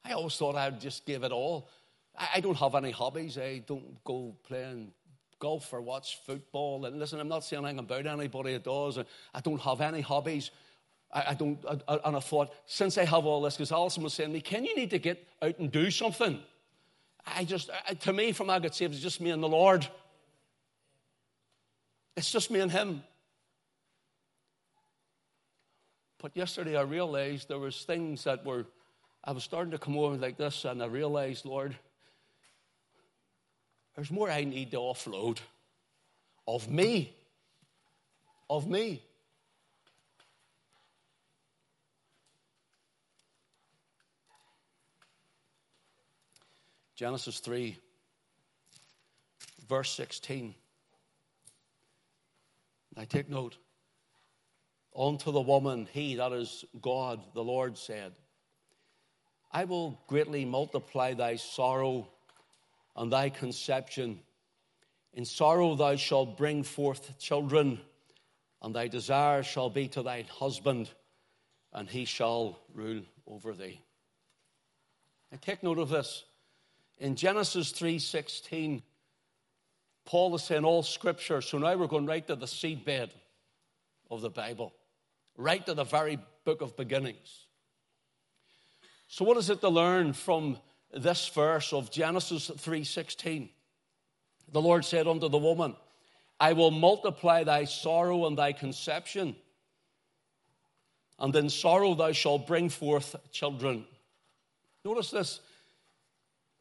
I 0.03 0.11
always 0.11 0.35
thought 0.35 0.57
I'd 0.57 0.81
just 0.81 1.05
give 1.05 1.23
it 1.23 1.31
all. 1.31 1.69
I 2.17 2.41
don't 2.41 2.57
have 2.57 2.75
any 2.75 2.91
hobbies. 2.91 3.37
I 3.37 3.59
don't 3.59 4.03
go 4.03 4.35
playing 4.43 4.91
golf 5.39 5.71
or 5.73 5.81
watch 5.81 6.19
football. 6.25 6.85
And 6.85 6.99
listen, 6.99 7.19
I'm 7.19 7.27
not 7.27 7.43
saying 7.43 7.63
anything 7.63 7.79
about 7.79 8.05
anybody 8.05 8.53
that 8.53 8.63
does. 8.63 8.97
I 9.33 9.39
don't 9.41 9.61
have 9.61 9.81
any 9.81 10.01
hobbies. 10.01 10.51
I, 11.11 11.35
don't, 11.35 11.63
I, 11.87 11.99
and 12.05 12.17
I 12.17 12.19
thought, 12.19 12.53
since 12.65 12.97
I 12.97 13.05
have 13.05 13.25
all 13.25 13.41
this, 13.41 13.55
because 13.55 13.71
Alison 13.71 14.03
was 14.03 14.13
saying 14.13 14.29
to 14.29 14.33
me, 14.33 14.41
Ken 14.41 14.65
you 14.65 14.75
need 14.75 14.89
to 14.89 14.99
get 14.99 15.25
out 15.41 15.57
and 15.57 15.71
do 15.71 15.89
something? 15.89 16.39
I 17.25 17.45
just, 17.45 17.69
to 18.01 18.13
me, 18.13 18.33
from 18.33 18.49
I 18.49 18.59
got 18.59 18.75
saved, 18.75 18.93
it's 18.93 19.01
just 19.01 19.21
me 19.21 19.31
and 19.31 19.41
the 19.41 19.47
Lord. 19.47 19.87
It's 22.17 22.31
just 22.31 22.51
me 22.51 22.59
and 22.59 22.71
him. 22.71 23.03
But 26.19 26.35
yesterday 26.35 26.75
I 26.75 26.81
realized 26.81 27.47
there 27.47 27.59
was 27.59 27.83
things 27.83 28.23
that 28.25 28.45
were 28.45 28.65
I 29.27 29.31
was 29.31 29.43
starting 29.43 29.71
to 29.71 29.77
come 29.77 29.97
over 29.97 30.15
like 30.15 30.37
this, 30.37 30.63
and 30.63 30.81
I 30.81 30.85
realized, 30.85 31.45
Lord, 31.45 31.75
there's 33.97 34.11
more 34.11 34.29
I 34.29 34.43
need 34.43 34.69
to 34.71 34.77
offload 34.77 35.39
of 36.47 36.69
me. 36.69 37.15
Of 38.47 38.67
me. 38.67 39.01
Genesis 46.95 47.39
3, 47.39 47.75
verse 49.67 49.91
16. 49.91 50.53
I 52.95 53.05
take 53.05 53.29
note. 53.29 53.57
Unto 54.95 55.31
the 55.31 55.41
woman, 55.41 55.87
he, 55.91 56.15
that 56.15 56.31
is 56.33 56.65
God, 56.81 57.19
the 57.33 57.43
Lord, 57.43 57.77
said, 57.77 58.13
I 59.51 59.65
will 59.65 59.99
greatly 60.07 60.45
multiply 60.45 61.13
thy 61.13 61.35
sorrow 61.35 62.07
and 62.97 63.11
thy 63.11 63.29
conception. 63.29 64.19
In 65.13 65.23
sorrow 65.23 65.75
thou 65.75 65.95
shalt 65.95 66.37
bring 66.37 66.63
forth 66.63 67.17
children, 67.19 67.79
and 68.61 68.75
thy 68.75 68.87
desire 68.87 69.43
shall 69.43 69.69
be 69.69 69.87
to 69.89 70.01
thine 70.01 70.25
husband, 70.25 70.89
and 71.71 71.87
he 71.87 72.05
shall 72.05 72.59
rule 72.73 73.03
over 73.27 73.53
thee. 73.53 73.79
And 75.31 75.41
take 75.41 75.61
note 75.63 75.77
of 75.77 75.89
this. 75.89 76.23
In 76.97 77.15
Genesis 77.15 77.71
3:16, 77.71 78.81
Paul 80.05 80.33
is 80.35 80.43
saying 80.43 80.65
all 80.65 80.83
scripture. 80.83 81.41
So 81.41 81.57
now 81.57 81.75
we're 81.75 81.87
going 81.87 82.05
right 82.05 82.25
to 82.27 82.35
the 82.35 82.47
seedbed 82.47 83.11
of 84.09 84.21
the 84.21 84.29
Bible, 84.29 84.73
right 85.35 85.63
to 85.65 85.73
the 85.73 85.83
very 85.83 86.17
book 86.45 86.61
of 86.61 86.75
beginnings. 86.75 87.45
So 89.07 89.25
what 89.25 89.37
is 89.37 89.49
it 89.49 89.61
to 89.61 89.69
learn 89.69 90.13
from 90.13 90.59
this 90.93 91.27
verse 91.29 91.73
of 91.73 91.91
Genesis 91.91 92.49
3:16? 92.49 93.49
The 94.49 94.61
Lord 94.61 94.85
said 94.85 95.07
unto 95.07 95.27
the 95.27 95.37
woman, 95.37 95.75
I 96.39 96.53
will 96.53 96.71
multiply 96.71 97.43
thy 97.43 97.65
sorrow 97.65 98.25
and 98.25 98.37
thy 98.37 98.53
conception, 98.53 99.35
and 101.19 101.35
in 101.35 101.49
sorrow 101.49 101.95
thou 101.95 102.11
shalt 102.11 102.47
bring 102.47 102.69
forth 102.69 103.15
children. 103.31 103.85
Notice 104.85 105.11
this 105.11 105.41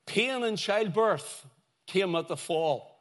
pain 0.07 0.43
in 0.43 0.57
childbirth 0.57 1.47
came 1.87 2.16
at 2.16 2.29
the 2.29 2.37
fall. 2.37 2.97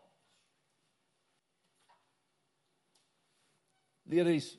Ladies, 4.08 4.58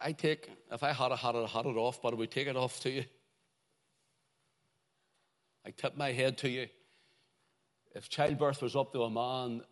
I 0.00 0.12
take, 0.12 0.48
if 0.70 0.82
I 0.82 0.92
had 0.92 1.10
it, 1.10 1.18
had 1.18 1.34
it, 1.34 1.48
had 1.48 1.66
it 1.66 1.76
off, 1.76 2.00
but 2.00 2.16
would 2.16 2.30
take 2.30 2.46
it 2.46 2.56
off 2.56 2.78
to 2.80 2.90
you. 2.90 3.04
I 5.66 5.70
tip 5.70 5.96
my 5.96 6.12
head 6.12 6.38
to 6.38 6.48
you. 6.48 6.68
If 7.92 8.08
childbirth 8.08 8.62
was 8.62 8.76
up 8.76 8.92
to 8.92 9.02
a 9.02 9.10
man, 9.10 9.62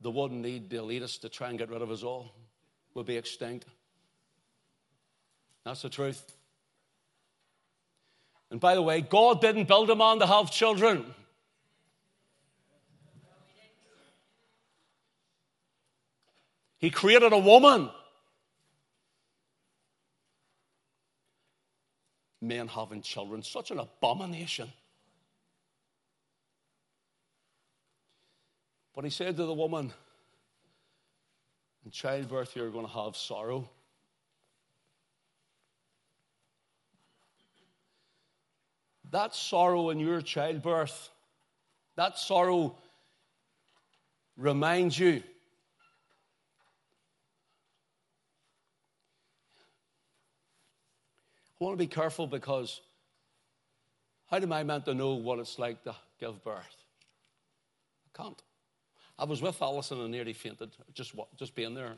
they 0.00 0.08
wouldn't 0.08 0.40
need 0.40 0.70
the 0.70 0.78
elitists 0.78 1.20
to 1.20 1.28
try 1.28 1.50
and 1.50 1.58
get 1.58 1.70
rid 1.70 1.82
of 1.82 1.90
us 1.90 2.02
all. 2.02 2.34
We'll 2.94 3.04
be 3.04 3.16
extinct. 3.16 3.66
That's 5.64 5.82
the 5.82 5.88
truth. 5.88 6.34
And 8.50 8.58
by 8.58 8.74
the 8.74 8.82
way, 8.82 9.02
God 9.02 9.40
didn't 9.40 9.68
build 9.68 9.88
a 9.90 9.94
man 9.94 10.18
to 10.18 10.26
have 10.26 10.50
children. 10.50 11.04
He 16.78 16.90
created 16.90 17.32
a 17.32 17.38
woman. 17.38 17.88
Men 22.42 22.68
having 22.68 23.00
children, 23.00 23.42
such 23.42 23.70
an 23.70 23.78
abomination. 23.78 24.70
But 28.94 29.04
he 29.04 29.10
said 29.10 29.36
to 29.36 29.44
the 29.44 29.52
woman, 29.52 29.92
In 31.84 31.90
childbirth, 31.90 32.54
you're 32.54 32.70
going 32.70 32.86
to 32.86 32.92
have 32.92 33.16
sorrow. 33.16 33.68
That 39.10 39.34
sorrow 39.34 39.90
in 39.90 40.00
your 40.00 40.20
childbirth, 40.20 41.10
that 41.96 42.18
sorrow 42.18 42.76
reminds 44.36 44.98
you 44.98 45.22
I 51.60 51.64
want 51.64 51.78
to 51.78 51.82
be 51.82 51.86
careful 51.86 52.26
because 52.26 52.80
how 54.26 54.38
am 54.38 54.52
I 54.52 54.64
meant 54.64 54.84
to 54.86 54.94
know 54.94 55.14
what 55.14 55.38
it's 55.38 55.58
like 55.58 55.82
to 55.84 55.94
give 56.18 56.42
birth? 56.44 56.76
I 58.06 58.22
can't. 58.22 58.42
I 59.18 59.24
was 59.24 59.40
with 59.40 59.60
Alison 59.62 60.00
and 60.00 60.10
nearly 60.10 60.32
fainted, 60.32 60.70
just, 60.92 61.14
just 61.36 61.54
being 61.54 61.74
there. 61.74 61.92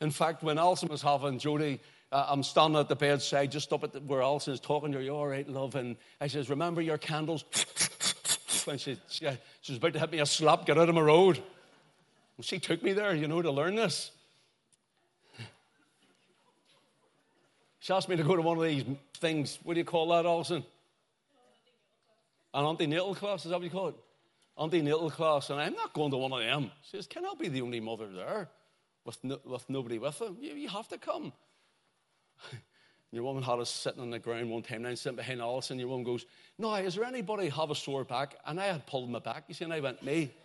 In 0.00 0.10
fact, 0.10 0.42
when 0.42 0.58
Alison 0.58 0.88
was 0.88 1.02
having 1.02 1.38
Jody, 1.38 1.80
uh, 2.10 2.26
I'm 2.28 2.42
standing 2.42 2.78
at 2.78 2.88
the 2.88 2.96
bedside, 2.96 3.52
just 3.52 3.72
up 3.72 3.84
at 3.84 3.92
the, 3.92 4.00
where 4.00 4.22
Alison 4.22 4.52
is 4.52 4.60
talking 4.60 4.92
to 4.92 4.98
her. 4.98 5.04
You 5.04 5.14
all 5.14 5.26
right, 5.26 5.48
love? 5.48 5.74
And 5.76 5.96
I 6.20 6.26
says, 6.26 6.50
Remember 6.50 6.82
your 6.82 6.98
candles? 6.98 7.44
and 8.68 8.80
she, 8.80 8.98
she, 9.08 9.28
she 9.60 9.72
was 9.72 9.78
about 9.78 9.92
to 9.92 10.00
hit 10.00 10.12
me 10.12 10.20
a 10.20 10.26
slap, 10.26 10.66
get 10.66 10.78
out 10.78 10.88
of 10.88 10.94
my 10.94 11.00
road. 11.00 11.42
And 12.36 12.44
she 12.44 12.58
took 12.58 12.82
me 12.82 12.92
there, 12.92 13.14
you 13.14 13.28
know, 13.28 13.40
to 13.40 13.50
learn 13.50 13.76
this. 13.76 14.10
She 17.78 17.92
asked 17.92 18.08
me 18.08 18.16
to 18.16 18.22
go 18.22 18.34
to 18.34 18.42
one 18.42 18.56
of 18.56 18.64
these 18.64 18.84
things. 19.18 19.58
What 19.62 19.74
do 19.74 19.80
you 19.80 19.84
call 19.84 20.08
that, 20.08 20.24
Alison? 20.24 20.64
An 22.54 22.64
antenatal 22.64 23.14
class, 23.14 23.44
is 23.44 23.50
that 23.50 23.58
what 23.58 23.64
you 23.64 23.70
call 23.70 23.88
it? 23.88 23.96
Antenatal 24.58 25.10
class. 25.10 25.50
And 25.50 25.60
I'm 25.60 25.74
not 25.74 25.92
going 25.92 26.10
to 26.12 26.16
one 26.16 26.32
of 26.32 26.40
them. 26.40 26.70
She 26.82 26.96
says, 26.96 27.06
Can 27.06 27.24
I 27.24 27.32
be 27.38 27.48
the 27.48 27.62
only 27.62 27.80
mother 27.80 28.08
there 28.08 28.48
with, 29.04 29.22
no, 29.22 29.38
with 29.44 29.68
nobody 29.68 29.98
with 29.98 30.18
them? 30.18 30.36
You, 30.40 30.54
you 30.54 30.68
have 30.68 30.88
to 30.88 30.98
come. 30.98 31.32
Your 33.12 33.22
woman 33.22 33.42
had 33.44 33.60
us 33.60 33.70
sitting 33.70 34.00
on 34.00 34.10
the 34.10 34.18
ground 34.18 34.50
one 34.50 34.62
time, 34.62 34.78
and 34.78 34.88
I'm 34.88 34.96
sitting 34.96 35.16
behind 35.16 35.40
Alison. 35.40 35.78
Your 35.78 35.88
woman 35.88 36.04
goes, 36.04 36.26
No, 36.58 36.74
is 36.74 36.96
there 36.96 37.04
anybody 37.04 37.48
have 37.48 37.70
a 37.70 37.74
sore 37.74 38.04
back? 38.04 38.36
And 38.44 38.60
I 38.60 38.66
had 38.66 38.86
pulled 38.86 39.08
my 39.08 39.20
back, 39.20 39.44
you 39.48 39.54
see, 39.54 39.64
and 39.64 39.72
I 39.72 39.80
went, 39.80 40.02
Me. 40.02 40.32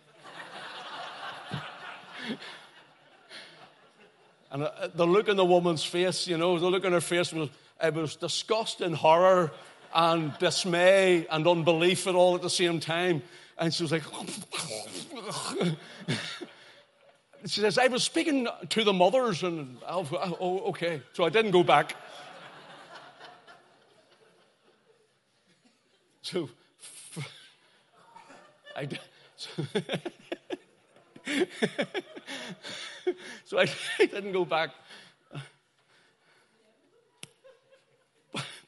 And 4.50 4.64
uh, 4.64 4.88
the 4.94 5.06
look 5.06 5.28
in 5.28 5.36
the 5.36 5.44
woman's 5.44 5.84
face, 5.84 6.26
you 6.26 6.36
know, 6.36 6.58
the 6.58 6.68
look 6.68 6.84
in 6.84 6.92
her 6.92 7.00
face 7.00 7.32
was, 7.32 7.48
it 7.82 7.94
was 7.94 8.16
disgust 8.16 8.80
and 8.80 8.94
horror 8.94 9.52
and 9.94 10.36
dismay 10.38 11.26
and 11.30 11.46
unbelief 11.46 12.06
at 12.06 12.14
all 12.14 12.34
at 12.34 12.42
the 12.42 12.50
same 12.50 12.80
time. 12.80 13.22
And 13.58 13.72
she 13.74 13.82
was 13.82 13.92
like, 13.92 14.02
she 17.46 17.60
says, 17.60 17.78
I 17.78 17.88
was 17.88 18.02
speaking 18.02 18.48
to 18.68 18.84
the 18.84 18.92
mothers, 18.92 19.42
and 19.42 19.76
oh, 19.88 20.08
oh, 20.12 20.36
oh 20.40 20.58
okay. 20.70 21.02
So 21.12 21.24
I 21.24 21.28
didn't 21.28 21.50
go 21.50 21.62
back. 21.62 21.94
So, 26.22 26.48
I, 28.76 28.88
so 29.36 29.50
so 33.44 33.58
I, 33.58 33.66
I, 33.98 34.06
didn't 34.06 34.32
go 34.32 34.44
back. 34.44 34.70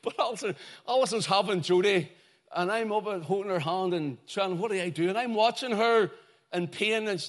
But, 0.05 0.18
Alison, 0.18 0.57
Alison's 0.88 1.26
having 1.26 1.61
Jody, 1.61 2.11
and 2.55 2.72
I'm 2.72 2.90
and 2.90 3.22
holding 3.22 3.50
her 3.50 3.61
hand 3.61 3.94
and 3.94 4.18
trying, 4.26 4.59
what 4.59 4.72
do 4.72 4.80
I 4.80 4.88
do? 4.88 5.09
And 5.09 5.16
I'm 5.16 5.34
watching 5.34 5.70
her 5.70 6.11
in 6.53 6.66
pain, 6.66 7.07
and 7.07 7.20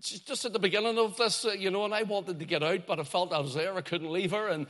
she's 0.00 0.20
just 0.20 0.44
at 0.44 0.52
the 0.52 0.60
beginning 0.60 0.96
of 0.96 1.16
this, 1.16 1.44
uh, 1.44 1.50
you 1.50 1.72
know, 1.72 1.84
and 1.84 1.92
I 1.92 2.04
wanted 2.04 2.38
to 2.38 2.44
get 2.44 2.62
out, 2.62 2.86
but 2.86 3.00
I 3.00 3.02
felt 3.02 3.32
I 3.32 3.40
was 3.40 3.54
there. 3.54 3.74
I 3.74 3.80
couldn't 3.80 4.12
leave 4.12 4.30
her. 4.30 4.46
And, 4.48 4.66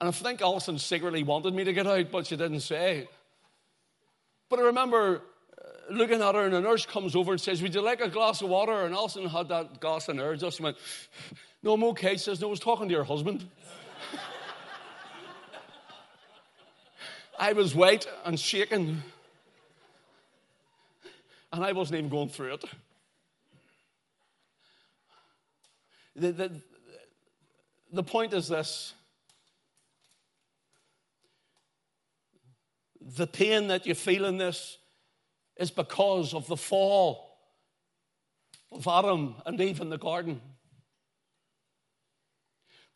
and 0.00 0.08
I 0.08 0.10
think 0.10 0.40
Alison 0.40 0.78
secretly 0.78 1.22
wanted 1.22 1.52
me 1.52 1.64
to 1.64 1.72
get 1.74 1.86
out, 1.86 2.10
but 2.10 2.26
she 2.26 2.36
didn't 2.36 2.60
say. 2.60 3.06
But 4.48 4.60
I 4.60 4.62
remember 4.62 5.22
looking 5.90 6.22
at 6.22 6.34
her, 6.34 6.44
and 6.44 6.54
the 6.54 6.60
nurse 6.60 6.86
comes 6.86 7.14
over 7.14 7.32
and 7.32 7.40
says, 7.40 7.62
Would 7.62 7.74
you 7.74 7.80
like 7.80 8.00
a 8.00 8.08
glass 8.08 8.42
of 8.42 8.48
water? 8.48 8.84
And 8.84 8.94
Alison 8.94 9.26
had 9.26 9.48
that 9.48 9.80
glass 9.80 10.08
in 10.08 10.18
her. 10.18 10.36
Just 10.36 10.60
went, 10.60 10.76
No, 11.62 11.74
I'm 11.74 11.84
okay. 11.84 12.12
She 12.12 12.18
says, 12.18 12.40
No, 12.40 12.48
I 12.48 12.50
was 12.50 12.60
talking 12.60 12.88
to 12.88 12.94
your 12.94 13.04
husband. 13.04 13.48
I 17.38 17.52
was 17.52 17.74
white 17.74 18.06
and 18.24 18.38
shaking, 18.38 19.02
and 21.52 21.64
I 21.64 21.72
wasn't 21.72 21.98
even 21.98 22.10
going 22.10 22.28
through 22.28 22.54
it. 22.54 22.64
The, 26.14 26.32
the, 26.32 26.62
the 27.92 28.02
point 28.02 28.32
is 28.32 28.48
this 28.48 28.94
the 33.00 33.26
pain 33.26 33.68
that 33.68 33.86
you 33.86 33.94
feel 33.94 34.24
in 34.24 34.38
this 34.38 34.78
is 35.56 35.70
because 35.70 36.34
of 36.34 36.46
the 36.48 36.56
fall 36.56 37.38
of 38.72 38.88
Adam 38.88 39.36
and 39.44 39.60
Eve 39.60 39.80
in 39.80 39.90
the 39.90 39.98
garden. 39.98 40.40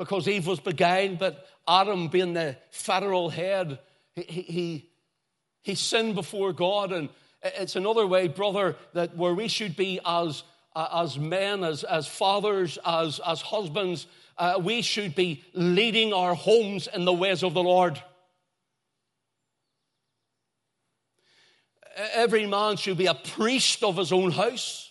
because 0.00 0.26
Eve 0.26 0.46
was 0.46 0.58
beguiled, 0.60 1.18
but 1.18 1.46
Adam, 1.68 2.08
being 2.08 2.32
the 2.32 2.56
federal 2.70 3.28
head, 3.28 3.78
he, 4.16 4.22
he, 4.22 4.90
he 5.62 5.74
sinned 5.74 6.14
before 6.14 6.52
God. 6.52 6.92
And 6.92 7.08
it's 7.42 7.76
another 7.76 8.06
way, 8.06 8.28
brother, 8.28 8.76
that 8.94 9.16
where 9.16 9.34
we 9.34 9.48
should 9.48 9.76
be 9.76 10.00
as, 10.04 10.42
as 10.74 11.18
men, 11.18 11.64
as, 11.64 11.84
as 11.84 12.06
fathers, 12.06 12.78
as, 12.84 13.20
as 13.26 13.40
husbands, 13.40 14.06
uh, 14.38 14.58
we 14.62 14.82
should 14.82 15.14
be 15.14 15.42
leading 15.52 16.12
our 16.12 16.34
homes 16.34 16.88
in 16.92 17.04
the 17.04 17.12
ways 17.12 17.42
of 17.42 17.54
the 17.54 17.62
Lord. 17.62 18.02
Every 22.14 22.46
man 22.46 22.76
should 22.76 22.96
be 22.96 23.06
a 23.06 23.14
priest 23.14 23.82
of 23.82 23.96
his 23.96 24.12
own 24.12 24.30
house. 24.30 24.89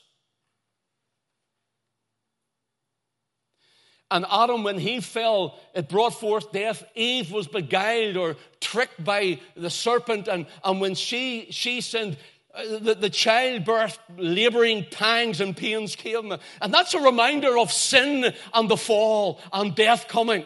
And 4.12 4.26
Adam, 4.30 4.64
when 4.64 4.80
he 4.80 5.02
fell, 5.02 5.60
it 5.76 5.88
brought 5.88 6.16
forth 6.20 6.52
death. 6.52 6.84
Eve 6.96 7.32
was 7.32 7.48
beguiled 7.48 8.18
or 8.18 8.38
tricked 8.60 9.04
by 9.04 9.40
the 9.56 9.70
serpent. 9.70 10.28
And, 10.28 10.48
and 10.64 10.82
when 10.82 10.96
she, 10.96 11.48
she 11.52 11.82
sinned, 11.82 12.18
uh, 12.54 12.80
the, 12.80 12.96
the 12.96 13.10
childbirth, 13.12 14.00
laboring 14.18 14.86
pangs 14.90 15.42
and 15.42 15.56
pains 15.56 15.96
came. 15.96 16.34
And 16.60 16.74
that's 16.74 16.96
a 16.96 17.02
reminder 17.02 17.58
of 17.60 17.72
sin 17.72 18.34
and 18.54 18.70
the 18.70 18.78
fall 18.78 19.40
and 19.54 19.76
death 19.76 20.08
coming. 20.08 20.44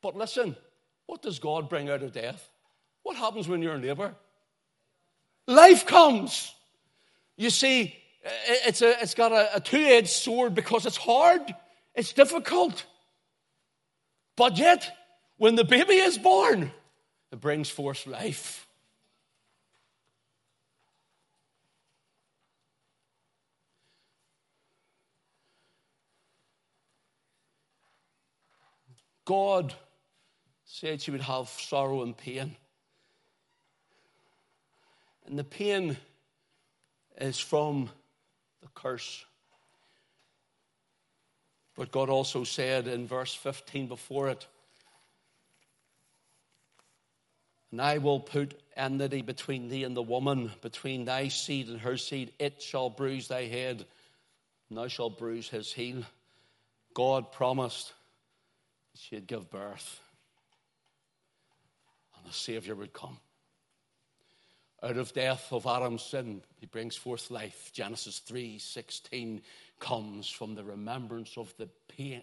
But 0.00 0.16
listen, 0.16 0.56
what 1.04 1.20
does 1.20 1.38
God 1.38 1.68
bring 1.68 1.90
out 1.90 2.02
of 2.02 2.12
death? 2.12 2.48
What 3.02 3.16
happens 3.16 3.46
when 3.46 3.60
you're 3.60 3.74
in 3.74 3.82
labor? 3.82 4.14
Life 5.46 5.84
comes. 5.84 6.54
You 7.36 7.50
see, 7.50 7.94
it's, 8.24 8.80
a, 8.80 9.02
it's 9.02 9.14
got 9.14 9.32
a, 9.32 9.56
a 9.56 9.60
two 9.60 9.78
edged 9.78 10.08
sword 10.08 10.54
because 10.54 10.86
it's 10.86 10.96
hard. 10.96 11.42
It's 12.00 12.14
difficult. 12.14 12.86
But 14.34 14.56
yet, 14.56 14.90
when 15.36 15.54
the 15.54 15.64
baby 15.64 15.96
is 15.96 16.16
born, 16.16 16.72
it 17.30 17.40
brings 17.42 17.68
forth 17.68 18.06
life. 18.06 18.66
God 29.26 29.74
said 30.64 31.02
she 31.02 31.10
would 31.10 31.20
have 31.20 31.50
sorrow 31.50 32.02
and 32.02 32.16
pain. 32.16 32.56
And 35.26 35.38
the 35.38 35.44
pain 35.44 35.98
is 37.18 37.38
from 37.38 37.90
the 38.62 38.68
curse 38.74 39.26
but 41.80 41.92
God 41.92 42.10
also 42.10 42.44
said 42.44 42.86
in 42.88 43.06
verse 43.06 43.32
15 43.32 43.88
before 43.88 44.28
it, 44.28 44.46
And 47.70 47.80
I 47.80 47.96
will 47.96 48.20
put 48.20 48.60
enmity 48.76 49.22
between 49.22 49.68
thee 49.68 49.84
and 49.84 49.96
the 49.96 50.02
woman, 50.02 50.52
between 50.60 51.06
thy 51.06 51.28
seed 51.28 51.68
and 51.68 51.80
her 51.80 51.96
seed. 51.96 52.32
It 52.38 52.60
shall 52.60 52.90
bruise 52.90 53.28
thy 53.28 53.44
head, 53.44 53.86
and 54.68 54.76
thou 54.76 54.88
shalt 54.88 55.16
bruise 55.16 55.48
his 55.48 55.72
heel. 55.72 56.02
God 56.92 57.32
promised 57.32 57.94
she'd 58.94 59.26
give 59.26 59.50
birth, 59.50 60.00
and 62.18 62.30
a 62.30 62.34
Savior 62.34 62.74
would 62.74 62.92
come. 62.92 63.16
Out 64.82 64.98
of 64.98 65.14
death 65.14 65.50
of 65.50 65.66
Adam's 65.66 66.02
sin, 66.02 66.42
he 66.58 66.66
brings 66.66 66.96
forth 66.96 67.30
life. 67.30 67.70
Genesis 67.72 68.18
3 68.18 68.58
16 68.58 69.40
comes 69.80 70.28
from 70.28 70.54
the 70.54 70.62
remembrance 70.62 71.36
of 71.36 71.52
the 71.56 71.68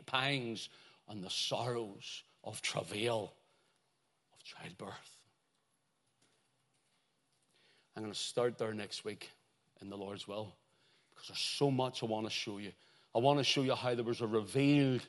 pangs 0.05 0.69
and 1.09 1.23
the 1.23 1.29
sorrows 1.29 2.23
of 2.43 2.61
travail, 2.61 3.33
of 4.33 4.43
childbirth. 4.43 5.17
I'm 7.95 8.03
going 8.03 8.13
to 8.13 8.19
start 8.19 8.57
there 8.57 8.73
next 8.73 9.03
week 9.03 9.31
in 9.81 9.89
the 9.89 9.97
Lord's 9.97 10.27
will 10.27 10.53
because 11.09 11.29
there's 11.29 11.39
so 11.39 11.71
much 11.71 12.03
I 12.03 12.05
want 12.05 12.27
to 12.27 12.31
show 12.31 12.59
you. 12.59 12.71
I 13.15 13.19
want 13.19 13.39
to 13.39 13.43
show 13.43 13.63
you 13.63 13.73
how 13.73 13.95
there 13.95 14.03
was 14.03 14.21
a 14.21 14.27
revealed, 14.27 15.01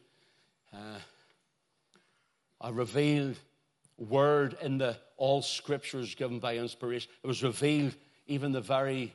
uh, 0.72 0.98
a 2.62 2.72
revealed 2.72 3.36
word 3.98 4.56
in 4.62 4.78
the 4.78 4.96
all 5.18 5.42
scriptures 5.42 6.14
given 6.14 6.38
by 6.38 6.56
inspiration. 6.56 7.10
It 7.22 7.26
was 7.26 7.42
revealed 7.42 7.94
even 8.26 8.52
the 8.52 8.60
very 8.60 9.12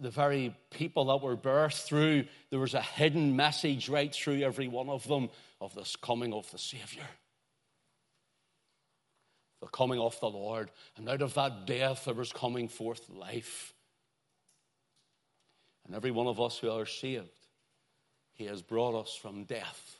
the 0.00 0.10
very 0.10 0.54
people 0.70 1.06
that 1.06 1.24
were 1.24 1.36
birthed 1.36 1.84
through, 1.84 2.24
there 2.50 2.60
was 2.60 2.74
a 2.74 2.82
hidden 2.82 3.36
message 3.36 3.88
right 3.88 4.12
through 4.14 4.42
every 4.42 4.68
one 4.68 4.88
of 4.88 5.06
them 5.06 5.30
of 5.60 5.74
this 5.74 5.96
coming 5.96 6.32
of 6.32 6.50
the 6.50 6.58
Savior. 6.58 7.06
The 9.60 9.68
coming 9.68 10.00
of 10.00 10.18
the 10.20 10.28
Lord. 10.28 10.70
And 10.96 11.08
out 11.08 11.22
of 11.22 11.34
that 11.34 11.66
death, 11.66 12.04
there 12.04 12.14
was 12.14 12.32
coming 12.32 12.68
forth 12.68 13.08
life. 13.08 13.72
And 15.86 15.94
every 15.94 16.10
one 16.10 16.26
of 16.26 16.40
us 16.40 16.58
who 16.58 16.70
are 16.70 16.86
saved, 16.86 17.28
He 18.32 18.44
has 18.44 18.62
brought 18.62 19.00
us 19.00 19.14
from 19.14 19.44
death 19.44 19.98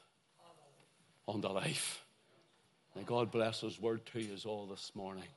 unto 1.26 1.48
life. 1.48 2.04
May 2.96 3.02
God 3.02 3.30
bless 3.30 3.60
His 3.60 3.80
word 3.80 4.04
to 4.12 4.20
you 4.20 4.36
all 4.46 4.66
this 4.66 4.92
morning 4.94 5.28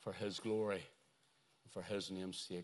for 0.00 0.12
His 0.12 0.38
glory, 0.38 0.82
for 1.70 1.82
His 1.82 2.10
name's 2.10 2.38
sake. 2.38 2.58